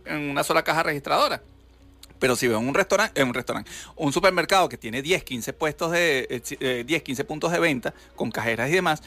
en 0.06 0.30
una 0.30 0.44
sola 0.44 0.64
caja 0.64 0.84
registradora. 0.84 1.42
Pero 2.20 2.36
si 2.36 2.48
veo 2.48 2.60
un 2.60 2.76
restaurante, 2.76 3.24
un 3.24 3.34
restaurante, 3.34 3.72
un 3.96 4.14
supermercado 4.14 4.70
que 4.70 4.78
tiene 4.78 5.02
10, 5.02 5.24
15 5.24 5.54
puestos 5.54 5.92
de 5.92 6.28
eh, 6.30 6.42
si- 6.44 6.56
eh, 6.60 6.84
10, 6.86 7.02
15 7.02 7.24
puntos 7.24 7.52
de 7.52 7.60
venta 7.60 7.96
con 8.16 8.30
cajeras 8.30 8.70
y 8.70 8.74
demás, 8.74 9.02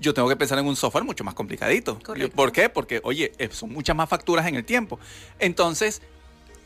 yo 0.00 0.14
tengo 0.14 0.28
que 0.28 0.36
pensar 0.36 0.58
en 0.58 0.66
un 0.66 0.76
software 0.76 1.04
mucho 1.04 1.22
más 1.24 1.34
complicadito. 1.34 1.98
Correcto. 2.02 2.34
¿Por 2.34 2.52
qué? 2.52 2.68
Porque, 2.68 3.00
oye, 3.04 3.32
eh, 3.38 3.48
son 3.52 3.70
muchas 3.72 3.94
más 3.94 4.08
facturas 4.08 4.46
en 4.46 4.54
el 4.56 4.64
tiempo. 4.64 4.98
Entonces, 5.38 6.00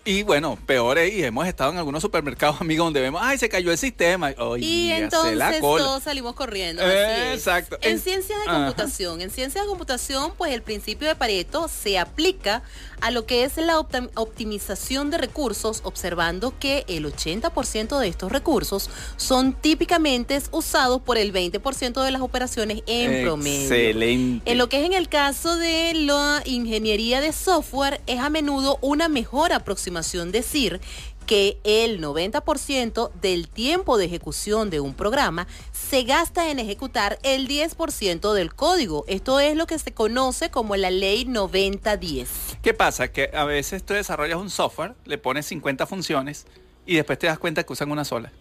y 0.07 0.23
bueno, 0.23 0.59
peor 0.67 0.99
es, 0.99 1.15
y 1.15 1.25
hemos 1.25 1.47
estado 1.47 1.73
en 1.73 1.79
algunos 1.79 2.03
supermercados, 2.03 2.57
amigos, 2.61 2.87
donde 2.87 3.01
vemos, 3.01 3.21
ay, 3.25 3.39
se 3.39 3.49
cayó 3.49 3.71
el 3.73 3.79
sistema. 3.79 4.33
Y 4.59 4.91
entonces 4.91 5.35
la 5.37 5.59
cola. 5.61 5.83
todos 5.85 6.03
salimos 6.03 6.35
corriendo. 6.35 6.83
Eh, 6.85 7.33
exacto. 7.33 7.79
En 7.81 7.93
En- 7.93 8.01
ciencias 8.01 8.39
de 8.45 8.51
Ajá. 8.51 8.67
computación, 8.67 9.21
en 9.23 9.31
ciencias 9.31 9.65
de 9.65 9.69
computación, 9.69 10.33
pues 10.37 10.53
el 10.53 10.63
principio 10.63 11.09
de 11.09 11.15
Pareto 11.15 11.69
se 11.69 11.99
aplica 11.99 12.63
a 13.05 13.11
lo 13.11 13.27
que 13.27 13.45
es 13.45 13.59
la 13.59 13.79
optimización 13.79 15.11
de 15.11 15.19
recursos, 15.19 15.83
observando 15.85 16.59
que 16.59 16.87
el 16.89 17.05
80% 17.05 17.99
de 17.99 18.09
estos 18.09 18.33
recursos 18.33 18.89
son 19.19 19.53
típicamente 19.53 20.41
usados 20.53 21.03
por 21.03 21.19
el 21.19 21.31
20% 21.31 22.03
de 22.03 22.11
las 22.11 22.23
operaciones 22.23 22.83
en 22.87 23.23
promedio. 23.23 23.61
Excelente. 23.61 24.51
En 24.51 24.57
lo 24.57 24.71
que 24.71 24.81
es 24.81 24.87
en 24.87 24.95
el 24.95 25.11
caso 25.11 25.57
de 25.57 25.93
la 25.93 26.43
ingeniería 26.47 27.21
de 27.21 27.35
software, 27.35 28.01
es 28.07 28.21
a 28.21 28.31
menudo 28.31 28.79
una 28.81 29.11
mejor 29.11 29.53
aproximación 29.53 30.33
decir 30.33 30.81
que 31.27 31.59
el 31.65 32.01
90% 32.01 33.11
del 33.21 33.49
tiempo 33.49 33.99
de 33.99 34.07
ejecución 34.07 34.71
de 34.71 34.81
un 34.81 34.95
programa 34.95 35.47
se 35.73 36.03
gasta 36.03 36.51
en 36.51 36.59
ejecutar 36.59 37.19
el 37.23 37.49
10% 37.49 38.33
del 38.33 38.55
código. 38.55 39.05
Esto 39.07 39.41
es 39.41 39.57
lo 39.57 39.67
que 39.67 39.79
se 39.79 39.93
conoce 39.93 40.51
como 40.51 40.77
la 40.77 40.91
ley 40.91 41.25
90-10. 41.27 42.27
¿Qué 42.63 42.75
pasa? 42.75 43.09
Que 43.09 43.31
a 43.35 43.45
veces 43.45 43.85
tú 43.85 43.95
desarrollas 43.95 44.39
un 44.39 44.51
software, 44.51 44.95
le 45.05 45.19
pones 45.19 45.47
50 45.47 45.87
funciones 45.87 46.47
y 46.87 46.97
después 46.97 47.19
te 47.19 47.27
das 47.27 47.39
cuenta 47.39 47.65
que 47.65 47.73
usan 47.73 47.91
una 47.91 48.05
sola. 48.05 48.33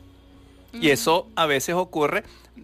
Y 0.74 0.90
eso 0.90 1.28
a 1.36 1.46
veces 1.46 1.76
ocurre. 1.76 2.24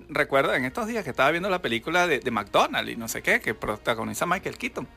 Recuerda, 0.09 0.57
en 0.57 0.65
estos 0.65 0.87
días 0.87 1.03
que 1.03 1.11
estaba 1.11 1.29
viendo 1.29 1.49
la 1.49 1.61
película 1.61 2.07
de, 2.07 2.19
de 2.19 2.31
McDonald's 2.31 2.91
y 2.91 2.95
no 2.95 3.07
sé 3.07 3.21
qué, 3.21 3.39
que 3.39 3.53
protagoniza 3.53 4.25
Michael 4.25 4.57
Keaton, 4.57 4.87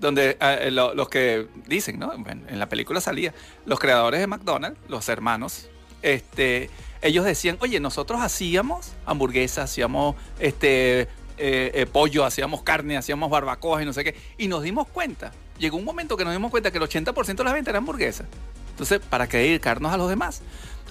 donde 0.00 0.36
eh, 0.40 0.70
lo- 0.70 0.94
los 0.94 1.08
que 1.08 1.46
dicen, 1.66 1.98
¿no? 1.98 2.12
Bueno, 2.18 2.42
en 2.48 2.58
la 2.58 2.68
película 2.68 3.00
salía, 3.00 3.32
los 3.66 3.78
creadores 3.78 4.20
de 4.20 4.26
McDonald's, 4.26 4.78
los 4.88 5.08
hermanos, 5.08 5.68
este, 6.02 6.70
ellos 7.02 7.24
decían, 7.24 7.56
oye, 7.60 7.80
nosotros 7.80 8.20
hacíamos 8.20 8.92
hamburguesas, 9.06 9.70
hacíamos 9.70 10.16
este, 10.38 11.02
eh, 11.02 11.08
eh, 11.38 11.86
pollo, 11.90 12.24
hacíamos 12.24 12.62
carne, 12.62 12.96
hacíamos 12.96 13.30
barbacoas 13.30 13.82
y 13.82 13.86
no 13.86 13.92
sé 13.92 14.04
qué. 14.04 14.14
Y 14.38 14.48
nos 14.48 14.62
dimos 14.62 14.86
cuenta, 14.88 15.32
llegó 15.58 15.76
un 15.76 15.84
momento 15.84 16.16
que 16.16 16.24
nos 16.24 16.32
dimos 16.32 16.50
cuenta 16.50 16.70
que 16.70 16.78
el 16.78 16.84
80% 16.84 17.42
de 17.42 17.44
las 17.44 17.52
ventas 17.54 17.72
eran 17.72 17.82
hamburguesas. 17.82 18.26
Entonces, 18.70 19.00
¿para 19.08 19.28
qué 19.28 19.38
dedicarnos 19.38 19.92
a 19.92 19.96
los 19.96 20.08
demás? 20.08 20.42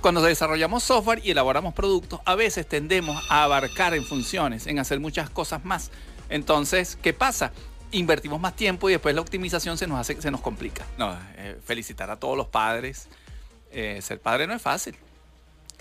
Cuando 0.01 0.21
desarrollamos 0.21 0.83
software 0.83 1.21
y 1.23 1.31
elaboramos 1.31 1.73
productos, 1.73 2.19
a 2.25 2.35
veces 2.35 2.67
tendemos 2.67 3.23
a 3.29 3.43
abarcar 3.43 3.93
en 3.93 4.03
funciones, 4.05 4.67
en 4.67 4.79
hacer 4.79 4.99
muchas 4.99 5.29
cosas 5.29 5.63
más. 5.63 5.91
Entonces, 6.29 6.97
¿qué 7.01 7.13
pasa? 7.13 7.51
Invertimos 7.93 8.39
más 8.41 8.55
tiempo 8.55 8.89
y 8.89 8.93
después 8.93 9.13
la 9.15 9.21
optimización 9.21 9.77
se 9.77 9.87
nos 9.87 9.99
hace, 9.99 10.21
se 10.21 10.31
nos 10.31 10.41
complica. 10.41 10.85
No, 10.97 11.17
eh, 11.37 11.57
felicitar 11.65 12.09
a 12.09 12.15
todos 12.17 12.35
los 12.35 12.47
padres. 12.47 13.07
Eh, 13.71 13.99
ser 14.01 14.19
padre 14.19 14.45
no 14.47 14.53
es 14.53 14.61
fácil. 14.61 14.95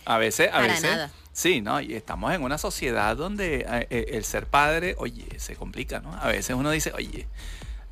A 0.04 0.18
veces, 0.18 0.48
a 0.48 0.52
Para 0.52 0.66
veces. 0.68 0.82
nada. 0.82 1.10
Sí, 1.32 1.60
¿no? 1.60 1.80
Y 1.80 1.94
estamos 1.94 2.32
en 2.34 2.42
una 2.42 2.58
sociedad 2.58 3.16
donde 3.16 3.66
eh, 3.90 4.06
el 4.12 4.24
ser 4.24 4.46
padre, 4.46 4.94
oye, 4.98 5.26
se 5.38 5.56
complica, 5.56 6.00
¿no? 6.00 6.14
A 6.14 6.26
veces 6.28 6.54
uno 6.56 6.70
dice, 6.70 6.92
oye, 6.94 7.26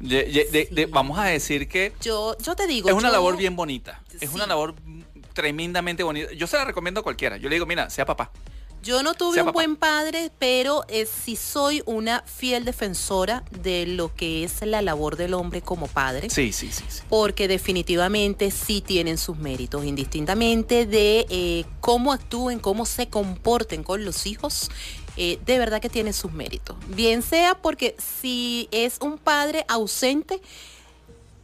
de- 0.00 0.24
de- 0.24 0.48
de- 0.50 0.68
de- 0.70 0.84
Sí. 0.84 0.90
vamos 0.90 1.18
a 1.18 1.24
decir 1.24 1.68
que 1.68 1.92
Yo, 2.02 2.36
yo 2.38 2.54
te 2.56 2.66
digo. 2.66 2.88
es 2.88 2.94
una 2.94 3.08
yo- 3.08 3.12
labor 3.12 3.36
bien 3.36 3.56
bonita. 3.56 4.00
Es 4.20 4.30
una 4.34 4.46
labor 4.46 4.74
tremendamente 5.32 6.02
bonita. 6.02 6.32
Yo 6.32 6.46
se 6.46 6.56
la 6.56 6.64
recomiendo 6.64 7.00
a 7.00 7.02
cualquiera. 7.02 7.36
Yo 7.36 7.48
le 7.48 7.54
digo, 7.56 7.64
mira, 7.66 7.88
sea 7.90 8.04
papá. 8.04 8.30
Yo 8.82 9.02
no 9.02 9.14
tuve 9.14 9.40
un 9.40 9.46
papá. 9.46 9.52
buen 9.52 9.76
padre, 9.76 10.30
pero 10.38 10.84
eh, 10.88 11.06
sí 11.06 11.36
soy 11.36 11.82
una 11.86 12.22
fiel 12.26 12.64
defensora 12.64 13.44
de 13.50 13.86
lo 13.86 14.14
que 14.14 14.44
es 14.44 14.62
la 14.62 14.80
labor 14.82 15.16
del 15.16 15.34
hombre 15.34 15.60
como 15.60 15.86
padre. 15.86 16.30
Sí, 16.30 16.52
sí, 16.52 16.70
sí, 16.72 16.84
sí. 16.88 17.02
Porque 17.08 17.46
definitivamente 17.48 18.50
sí 18.50 18.80
tienen 18.80 19.18
sus 19.18 19.36
méritos, 19.36 19.84
indistintamente 19.84 20.86
de 20.86 21.26
eh, 21.28 21.64
cómo 21.80 22.12
actúen, 22.12 22.58
cómo 22.58 22.86
se 22.86 23.08
comporten 23.08 23.82
con 23.82 24.04
los 24.04 24.26
hijos. 24.26 24.70
eh, 25.16 25.38
de 25.44 25.58
verdad 25.58 25.82
que 25.82 25.90
tienen 25.90 26.14
sus 26.14 26.32
méritos. 26.32 26.76
Bien 26.88 27.20
sea 27.22 27.54
porque 27.56 27.96
si 27.98 28.68
es 28.70 28.98
un 29.00 29.18
padre 29.18 29.66
ausente, 29.68 30.40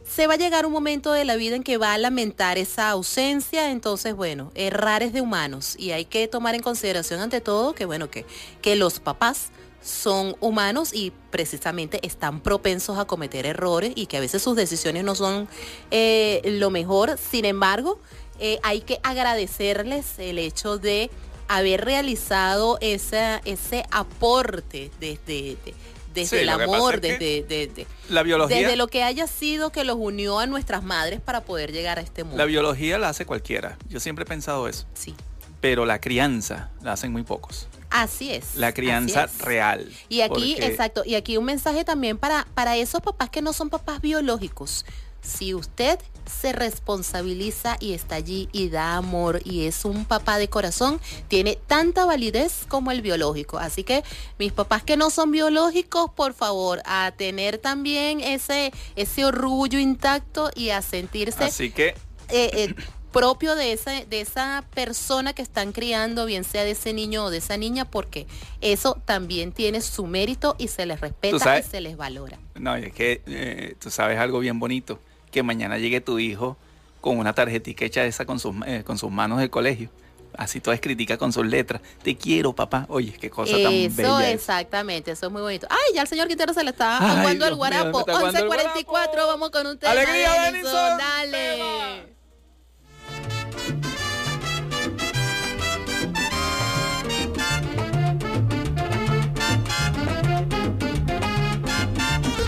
se 0.09 0.25
va 0.27 0.33
a 0.35 0.37
llegar 0.37 0.65
un 0.65 0.71
momento 0.71 1.11
de 1.11 1.25
la 1.25 1.35
vida 1.35 1.55
en 1.55 1.63
que 1.63 1.77
va 1.77 1.93
a 1.93 1.97
lamentar 1.97 2.57
esa 2.57 2.89
ausencia, 2.89 3.71
entonces 3.71 4.15
bueno, 4.15 4.51
errar 4.55 5.03
es 5.03 5.13
de 5.13 5.21
humanos. 5.21 5.75
Y 5.77 5.91
hay 5.91 6.05
que 6.05 6.27
tomar 6.27 6.55
en 6.55 6.61
consideración 6.61 7.19
ante 7.19 7.41
todo 7.41 7.73
que 7.73 7.85
bueno, 7.85 8.09
que, 8.09 8.25
que 8.61 8.75
los 8.75 8.99
papás 8.99 9.49
son 9.83 10.35
humanos 10.39 10.89
y 10.93 11.13
precisamente 11.29 11.99
están 12.05 12.41
propensos 12.41 12.97
a 12.97 13.05
cometer 13.05 13.45
errores 13.45 13.93
y 13.95 14.07
que 14.07 14.17
a 14.17 14.19
veces 14.19 14.41
sus 14.41 14.55
decisiones 14.55 15.03
no 15.03 15.13
son 15.15 15.47
eh, 15.91 16.41
lo 16.43 16.69
mejor, 16.71 17.17
sin 17.17 17.45
embargo, 17.45 17.99
eh, 18.39 18.59
hay 18.63 18.81
que 18.81 18.99
agradecerles 19.03 20.19
el 20.19 20.39
hecho 20.39 20.77
de 20.77 21.09
haber 21.47 21.85
realizado 21.85 22.77
ese 22.81 23.85
aporte 23.91 24.91
desde, 24.99 25.57
de- 25.63 25.73
desde 26.21 26.37
Sí, 26.37 26.43
el 26.43 26.49
amor, 26.49 26.99
desde, 27.01 27.43
desde, 27.43 27.87
La 28.09 28.23
biología, 28.23 28.57
desde 28.57 28.75
lo 28.75 28.87
que 28.87 29.03
haya 29.03 29.27
sido 29.27 29.71
que 29.71 29.83
los 29.83 29.97
unió 29.99 30.39
a 30.39 30.47
nuestras 30.47 30.83
madres 30.83 31.21
para 31.21 31.41
poder 31.41 31.71
llegar 31.71 31.99
a 31.99 32.01
este 32.01 32.23
mundo. 32.23 32.37
la 32.37 32.45
biología 32.45 32.97
la 32.97 33.09
hace 33.09 33.25
cualquiera. 33.25 33.77
Yo 33.89 33.99
siempre 33.99 34.23
he 34.23 34.25
pensado 34.25 34.67
eso. 34.67 34.85
sí, 34.93 35.15
Pero 35.61 35.85
la 35.85 35.99
crianza 35.99 36.69
la 36.81 36.93
hacen 36.93 37.11
muy 37.11 37.23
pocos. 37.23 37.67
así 37.89 38.31
es. 38.31 38.55
La 38.55 38.73
crianza 38.73 39.25
es. 39.25 39.37
real. 39.39 39.91
Y 40.09 40.21
aquí, 40.21 40.53
Porque- 40.55 40.65
exacto, 40.67 41.03
y 41.05 41.15
aquí 41.15 41.37
un 41.37 41.45
mensaje 41.45 41.83
también 41.85 42.17
para, 42.17 42.47
para 42.53 42.75
esos 42.77 43.01
papás 43.01 43.29
que 43.29 43.41
no 43.41 43.53
son 43.53 43.69
papás 43.69 44.01
biológicos. 44.01 44.85
Si 45.21 45.53
usted 45.53 45.99
se 46.27 46.53
responsabiliza 46.53 47.77
y 47.79 47.93
está 47.93 48.15
allí 48.15 48.49
y 48.51 48.69
da 48.69 48.95
amor 48.95 49.41
y 49.43 49.65
es 49.65 49.85
un 49.85 50.05
papá 50.05 50.37
de 50.37 50.47
corazón, 50.49 50.99
tiene 51.27 51.57
tanta 51.67 52.05
validez 52.05 52.65
como 52.67 52.91
el 52.91 53.01
biológico. 53.01 53.59
Así 53.59 53.83
que 53.83 54.03
mis 54.37 54.51
papás 54.51 54.83
que 54.83 54.97
no 54.97 55.09
son 55.09 55.31
biológicos, 55.31 56.11
por 56.11 56.33
favor, 56.33 56.81
a 56.85 57.11
tener 57.15 57.57
también 57.57 58.19
ese, 58.19 58.71
ese 58.95 59.25
orgullo 59.25 59.79
intacto 59.79 60.51
y 60.55 60.69
a 60.69 60.81
sentirse 60.81 61.45
Así 61.45 61.71
que 61.71 61.95
eh, 62.29 62.49
eh, 62.53 62.75
propio 63.11 63.55
de 63.55 63.71
esa, 63.71 63.91
de 64.05 64.21
esa 64.21 64.63
persona 64.73 65.33
que 65.33 65.41
están 65.41 65.71
criando, 65.71 66.25
bien 66.25 66.43
sea 66.43 66.63
de 66.63 66.71
ese 66.71 66.93
niño 66.93 67.25
o 67.25 67.29
de 67.29 67.37
esa 67.37 67.57
niña, 67.57 67.85
porque 67.85 68.27
eso 68.61 69.01
también 69.05 69.51
tiene 69.51 69.81
su 69.81 70.05
mérito 70.05 70.55
y 70.59 70.67
se 70.67 70.85
les 70.85 71.01
respeta 71.01 71.59
y 71.59 71.63
se 71.63 71.81
les 71.81 71.97
valora. 71.97 72.37
No, 72.55 72.77
y 72.77 72.85
es 72.85 72.93
que 72.93 73.21
eh, 73.25 73.75
tú 73.79 73.89
sabes 73.89 74.19
algo 74.19 74.39
bien 74.39 74.59
bonito, 74.59 74.99
que 75.31 75.43
mañana 75.43 75.77
llegue 75.77 76.01
tu 76.01 76.19
hijo 76.19 76.57
con 77.01 77.17
una 77.17 77.33
tarjetita 77.33 77.85
hecha 77.85 78.03
esa 78.05 78.25
con 78.25 78.39
sus, 78.39 78.55
eh, 78.65 78.83
con 78.85 78.97
sus 78.97 79.11
manos 79.11 79.39
del 79.39 79.49
colegio, 79.49 79.89
así 80.35 80.59
toda 80.59 80.75
escritica 80.75 81.17
con 81.17 81.31
sus 81.31 81.45
letras. 81.45 81.81
Te 82.03 82.15
quiero, 82.17 82.53
papá. 82.53 82.85
Oye, 82.89 83.11
qué 83.13 83.29
cosa 83.29 83.53
tan 83.53 83.71
Eso, 83.73 83.95
bella. 83.97 84.29
es. 84.29 84.35
exactamente, 84.35 85.11
eso 85.11 85.27
es 85.27 85.31
muy 85.31 85.41
bonito. 85.41 85.67
Ay, 85.69 85.95
ya 85.95 86.01
el 86.01 86.07
señor 86.07 86.27
Quintero 86.27 86.53
se 86.53 86.63
le 86.63 86.71
está 86.71 86.97
Ay, 86.99 87.19
aguando 87.19 87.45
el 87.47 87.55
guarapo. 87.55 87.99
está 87.99 88.13
aguando 88.17 88.39
el 88.39 88.45
11.44, 88.49 88.85
guarapo. 88.85 89.27
vamos 89.27 89.49
con 89.51 89.67
un 89.67 89.77
tema. 89.77 89.91
¡Alegría, 89.93 90.41
Denison, 90.43 90.63
Denison! 90.63 90.97
Dale. 90.97 91.55
¡Tema! 91.55 92.17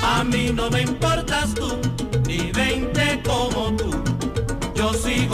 A 0.02 0.24
mí 0.24 0.52
no 0.54 0.70
me 0.70 0.82
importas 0.82 1.54
tú, 1.54 1.80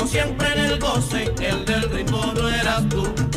Siempre 0.04 0.48
en 0.54 0.60
el 0.66 0.80
goce, 0.80 1.34
el 1.42 1.66
del 1.66 1.90
ritmo 1.90 2.22
no 2.36 2.48
eras 2.48 2.88
tú. 2.90 3.35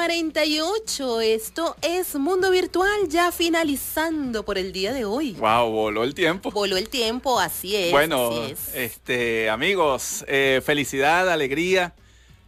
Once 0.00 0.32
11.48, 0.32 1.22
esto 1.22 1.76
es 1.82 2.14
Mundo 2.14 2.50
Virtual 2.50 2.88
ya 3.08 3.30
finalizando 3.32 4.44
por 4.46 4.56
el 4.56 4.72
día 4.72 4.94
de 4.94 5.04
hoy. 5.04 5.32
Wow, 5.34 5.70
voló 5.70 6.04
el 6.04 6.14
tiempo. 6.14 6.50
Voló 6.50 6.78
el 6.78 6.88
tiempo, 6.88 7.38
así 7.38 7.76
es. 7.76 7.90
bueno, 7.90 8.30
así 8.30 8.52
es. 8.52 8.74
este, 8.74 9.50
amigos, 9.50 10.24
eh, 10.26 10.62
felicidad, 10.64 11.28
alegría. 11.30 11.92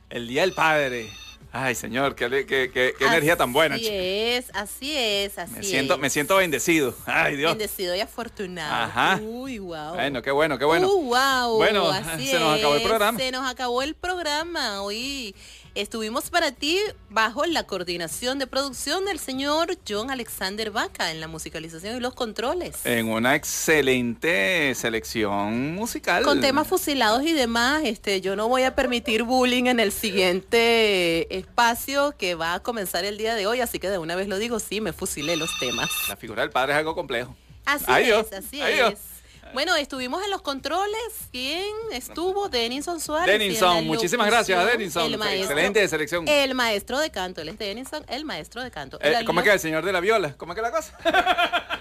El 0.08 0.28
Día 0.28 0.42
del 0.42 0.52
Padre. 0.54 1.10
Ay, 1.54 1.74
señor, 1.74 2.14
qué, 2.14 2.24
ale- 2.24 2.46
qué- 2.46 2.70
qué- 2.72 2.94
qué 2.98 3.04
energía 3.04 3.36
tan 3.36 3.52
buena. 3.52 3.74
Así 3.74 3.86
es, 3.90 4.46
así 4.54 4.96
es, 4.96 5.36
así 5.38 5.52
Me 5.54 5.62
siento, 5.62 5.94
es. 5.94 6.00
me 6.00 6.08
siento 6.08 6.36
bendecido. 6.36 6.94
Ay, 7.04 7.36
Dios. 7.36 7.50
Bendecido 7.52 7.94
y 7.94 8.00
afortunado. 8.00 8.84
Ajá. 8.86 9.20
Uy, 9.22 9.58
wow. 9.58 9.92
Bueno, 9.94 10.22
qué 10.22 10.30
bueno, 10.30 10.58
qué 10.58 10.64
bueno. 10.64 10.88
Uh, 10.90 11.02
wow. 11.14 11.56
Bueno, 11.56 11.90
así 11.90 12.26
se 12.28 12.38
nos 12.38 12.56
acabó 12.58 12.76
el 12.76 12.82
programa. 12.82 13.18
Se 13.18 13.30
nos 13.30 13.46
acabó 13.50 13.82
el 13.82 13.94
programa. 13.94 14.80
Hoy 14.82 15.34
estuvimos 15.74 16.30
para 16.30 16.52
ti 16.52 16.78
bajo 17.08 17.44
la 17.46 17.64
coordinación 17.66 18.38
de 18.38 18.46
producción 18.46 19.04
del 19.04 19.18
señor 19.18 19.78
John 19.88 20.10
Alexander 20.10 20.70
Vaca 20.70 21.10
en 21.10 21.20
la 21.20 21.28
musicalización 21.28 21.96
y 21.96 22.00
los 22.00 22.14
controles. 22.14 22.84
En 22.84 23.08
una 23.08 23.34
excelente 23.34 24.74
selección 24.74 25.74
musical. 25.74 26.24
Con 26.24 26.40
temas 26.40 26.66
fusilados 26.66 27.22
y 27.24 27.32
demás, 27.32 27.82
este, 27.84 28.20
yo 28.20 28.36
no 28.36 28.48
voy 28.48 28.62
a 28.64 28.74
permitir 28.74 29.22
bullying 29.22 29.64
en 29.66 29.80
el 29.80 29.92
siguiente 29.92 31.34
espacio 31.36 32.14
que 32.18 32.34
va 32.34 32.54
a 32.54 32.60
comenzar 32.60 33.04
el 33.04 33.18
día 33.18 33.34
de 33.34 33.46
hoy, 33.46 33.60
así 33.60 33.78
que 33.78 33.88
de 33.88 33.98
una 33.98 34.14
vez 34.14 34.28
lo 34.28 34.38
digo, 34.38 34.58
sí, 34.58 34.80
me 34.80 34.92
fusilé 34.92 35.36
los 35.36 35.58
temas. 35.58 35.90
La 36.08 36.16
figura 36.16 36.42
del 36.42 36.50
padre 36.50 36.72
es 36.72 36.78
algo 36.78 36.94
complejo. 36.94 37.36
Así 37.64 37.84
Ay, 37.86 38.10
es, 38.10 38.32
así 38.32 38.60
ay, 38.60 38.92
es. 38.92 39.11
Bueno, 39.52 39.76
estuvimos 39.76 40.24
en 40.24 40.30
los 40.30 40.42
controles. 40.42 40.98
¿Quién 41.30 41.64
estuvo? 41.92 42.48
Denison 42.48 43.00
Suárez. 43.00 43.38
Denison, 43.38 43.86
muchísimas 43.86 44.26
gracias 44.26 44.66
Denison. 44.66 45.10
maestro- 45.18 45.40
Excelente 45.42 45.88
selección. 45.88 46.26
El 46.28 46.54
maestro 46.54 46.98
de 46.98 47.10
canto, 47.10 47.40
él 47.42 47.48
es 47.50 47.58
Denison, 47.58 48.04
el 48.08 48.24
maestro 48.24 48.62
de 48.62 48.70
canto. 48.70 48.98
Eh, 49.02 49.22
¿Cómo 49.26 49.40
es 49.40 49.44
que 49.44 49.52
el 49.52 49.60
señor 49.60 49.84
de 49.84 49.92
la 49.92 50.00
viola? 50.00 50.34
¿Cómo 50.36 50.52
es 50.52 50.56
que 50.56 50.62
la 50.62 50.70
cosa? 50.70 50.96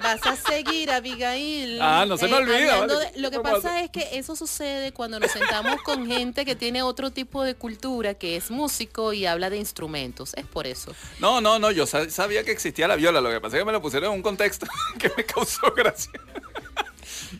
Vas 0.00 0.24
a 0.26 0.36
seguir, 0.36 0.92
Abigail. 0.92 1.80
Ah, 1.82 2.04
no 2.06 2.16
se 2.16 2.28
me 2.28 2.34
olvida, 2.36 2.78
vale. 2.78 2.94
de- 2.94 3.20
lo 3.20 3.30
que 3.32 3.38
¿Cómo 3.38 3.50
pasa 3.50 3.82
es 3.82 3.90
que 3.90 4.16
eso 4.16 4.36
sucede 4.36 4.92
cuando 4.92 5.18
nos 5.18 5.32
sentamos 5.32 5.82
con 5.82 6.06
gente 6.06 6.44
que 6.44 6.54
tiene 6.54 6.82
otro 6.82 7.10
tipo 7.10 7.42
de 7.42 7.56
cultura, 7.56 8.14
que 8.14 8.36
es 8.36 8.52
músico 8.52 9.12
y 9.12 9.26
habla 9.26 9.50
de 9.50 9.56
instrumentos. 9.56 10.34
Es 10.34 10.46
por 10.46 10.68
eso. 10.68 10.94
No, 11.18 11.40
no, 11.40 11.58
no, 11.58 11.72
yo 11.72 11.84
sa- 11.84 12.08
sabía 12.10 12.44
que 12.44 12.52
existía 12.52 12.86
la 12.86 12.94
viola, 12.94 13.20
lo 13.20 13.28
que 13.28 13.40
pasa 13.40 13.56
es 13.56 13.62
que 13.62 13.64
me 13.66 13.72
lo 13.72 13.82
pusieron 13.82 14.10
en 14.12 14.16
un 14.18 14.22
contexto 14.22 14.66
que 15.00 15.10
me 15.16 15.24
causó 15.24 15.72
gracia. 15.76 16.12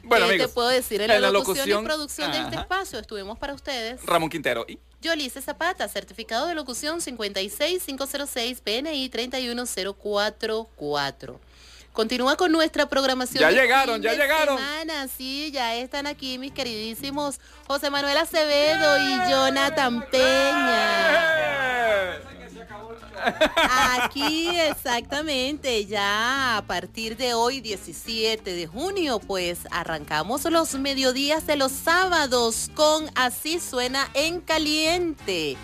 Bueno, 0.02 0.26
¿Qué 0.26 0.33
amigos, 0.33 0.48
te 0.48 0.54
puedo 0.54 0.68
decir? 0.68 1.00
En 1.00 1.09
la, 1.09 1.16
en 1.16 1.22
la 1.22 1.31
locución, 1.31 1.68
locución, 1.68 1.83
y 1.83 1.87
producción 1.87 2.33
de 2.33 2.40
este 2.40 2.57
espacio 2.57 2.98
estuvimos 2.98 3.38
para 3.38 3.54
ustedes. 3.54 4.04
Ramón 4.04 4.28
Quintero 4.31 4.64
y 4.68 4.78
Yolice 5.00 5.40
Zapata, 5.40 5.88
certificado 5.88 6.46
de 6.46 6.54
locución 6.54 7.00
56506 7.00 8.61
PNI 8.61 9.09
31044. 9.09 11.40
Continúa 11.92 12.37
con 12.37 12.52
nuestra 12.52 12.88
programación. 12.88 13.40
Ya 13.40 13.50
llegaron, 13.50 14.00
ya 14.00 14.12
llegaron. 14.12 14.59
semana. 14.59 15.09
Sí, 15.09 15.50
ya 15.52 15.74
están 15.74 16.07
aquí 16.07 16.38
mis 16.38 16.52
queridísimos 16.52 17.40
José 17.66 17.90
Manuel 17.90 18.18
Acevedo 18.18 18.98
y 18.98 19.31
Jonathan 19.31 20.04
Peña. 20.11 21.78
Aquí 24.00 24.48
exactamente, 24.48 25.87
ya 25.87 26.57
a 26.57 26.62
partir 26.66 27.16
de 27.16 27.35
hoy 27.35 27.61
17 27.61 28.54
de 28.54 28.66
junio, 28.66 29.18
pues 29.18 29.61
arrancamos 29.70 30.44
los 30.44 30.74
mediodías 30.74 31.46
de 31.46 31.57
los 31.57 31.72
sábados 31.72 32.70
con 32.74 33.11
Así 33.14 33.61
suena 33.61 34.09
en 34.14 34.40
caliente. 34.40 35.57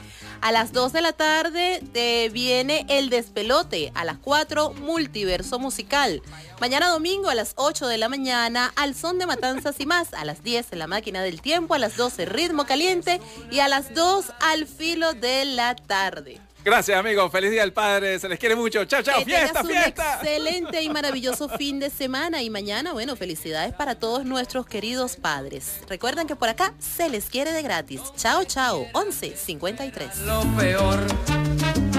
A 0.45 0.53
las 0.53 0.73
2 0.73 0.93
de 0.93 1.01
la 1.01 1.13
tarde 1.13 1.83
te 1.95 2.29
viene 2.29 2.85
el 2.91 3.09
despelote, 3.09 3.93
a 3.95 4.05
las 4.05 4.19
4 4.19 4.75
multiverso 4.75 5.59
musical. 5.59 6.21
Mañana 6.61 6.91
domingo 6.91 7.31
a 7.31 7.35
las 7.35 7.55
8 7.57 7.87
de 7.87 7.97
la 7.97 8.11
mañana 8.11 8.71
al 8.77 8.95
son 8.95 9.19
de 9.19 9.25
matanzas 9.25 9.81
y 9.81 9.87
más, 9.87 10.13
a 10.13 10.25
las 10.27 10.43
10 10.43 10.73
en 10.73 10.81
la 10.81 10.87
máquina 10.87 11.23
del 11.23 11.41
tiempo, 11.41 11.73
a 11.73 11.79
las 11.79 11.97
12 11.97 12.27
ritmo 12.27 12.67
caliente 12.67 13.23
y 13.51 13.61
a 13.61 13.69
las 13.69 13.95
2 13.95 14.27
al 14.41 14.67
filo 14.67 15.15
de 15.15 15.47
la 15.47 15.75
tarde. 15.77 16.43
Gracias, 16.65 16.99
amigos. 16.99 17.31
Feliz 17.31 17.51
Día 17.51 17.61
del 17.61 17.73
Padre. 17.73 18.19
Se 18.19 18.29
les 18.29 18.39
quiere 18.39 18.57
mucho. 18.57 18.85
Chao, 18.87 19.03
chao. 19.03 19.23
Fiesta, 19.23 19.47
tengas 19.47 19.65
un 19.65 19.71
fiesta. 19.71 20.15
excelente 20.15 20.83
y 20.83 20.89
maravilloso 20.91 21.49
fin 21.51 21.79
de 21.79 21.91
semana 21.91 22.43
y 22.43 22.51
mañana, 22.51 22.93
bueno, 22.93 23.17
felicidades 23.17 23.75
para 23.75 23.97
todos 23.97 24.25
nuestros 24.25 24.67
queridos 24.67 25.17
padres. 25.17 25.81
Recuerden 25.89 26.27
que 26.27 26.37
por 26.37 26.49
acá 26.49 26.73
se 26.79 27.09
les 27.09 27.27
quiere 27.27 27.53
de 27.53 27.63
gratis. 27.63 28.01
Chao, 28.17 28.45
chao. 28.45 28.87
11.53. 28.93 30.25
lo 30.25 30.43
peor. 30.57 31.94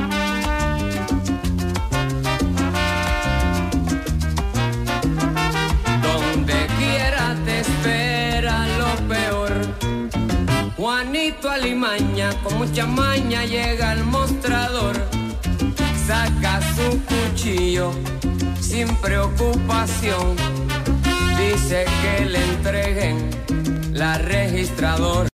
Juanito 10.86 11.50
Alimaña 11.50 12.30
con 12.44 12.60
mucha 12.60 12.86
maña 12.86 13.44
llega 13.44 13.90
al 13.90 14.04
mostrador. 14.04 14.96
Saca 16.06 16.62
su 16.76 17.02
cuchillo 17.06 17.92
sin 18.62 18.96
preocupación. 18.98 20.36
Dice 21.40 21.86
que 22.04 22.26
le 22.26 22.38
entreguen 22.38 23.32
la 23.94 24.20
registradora. 24.20 25.28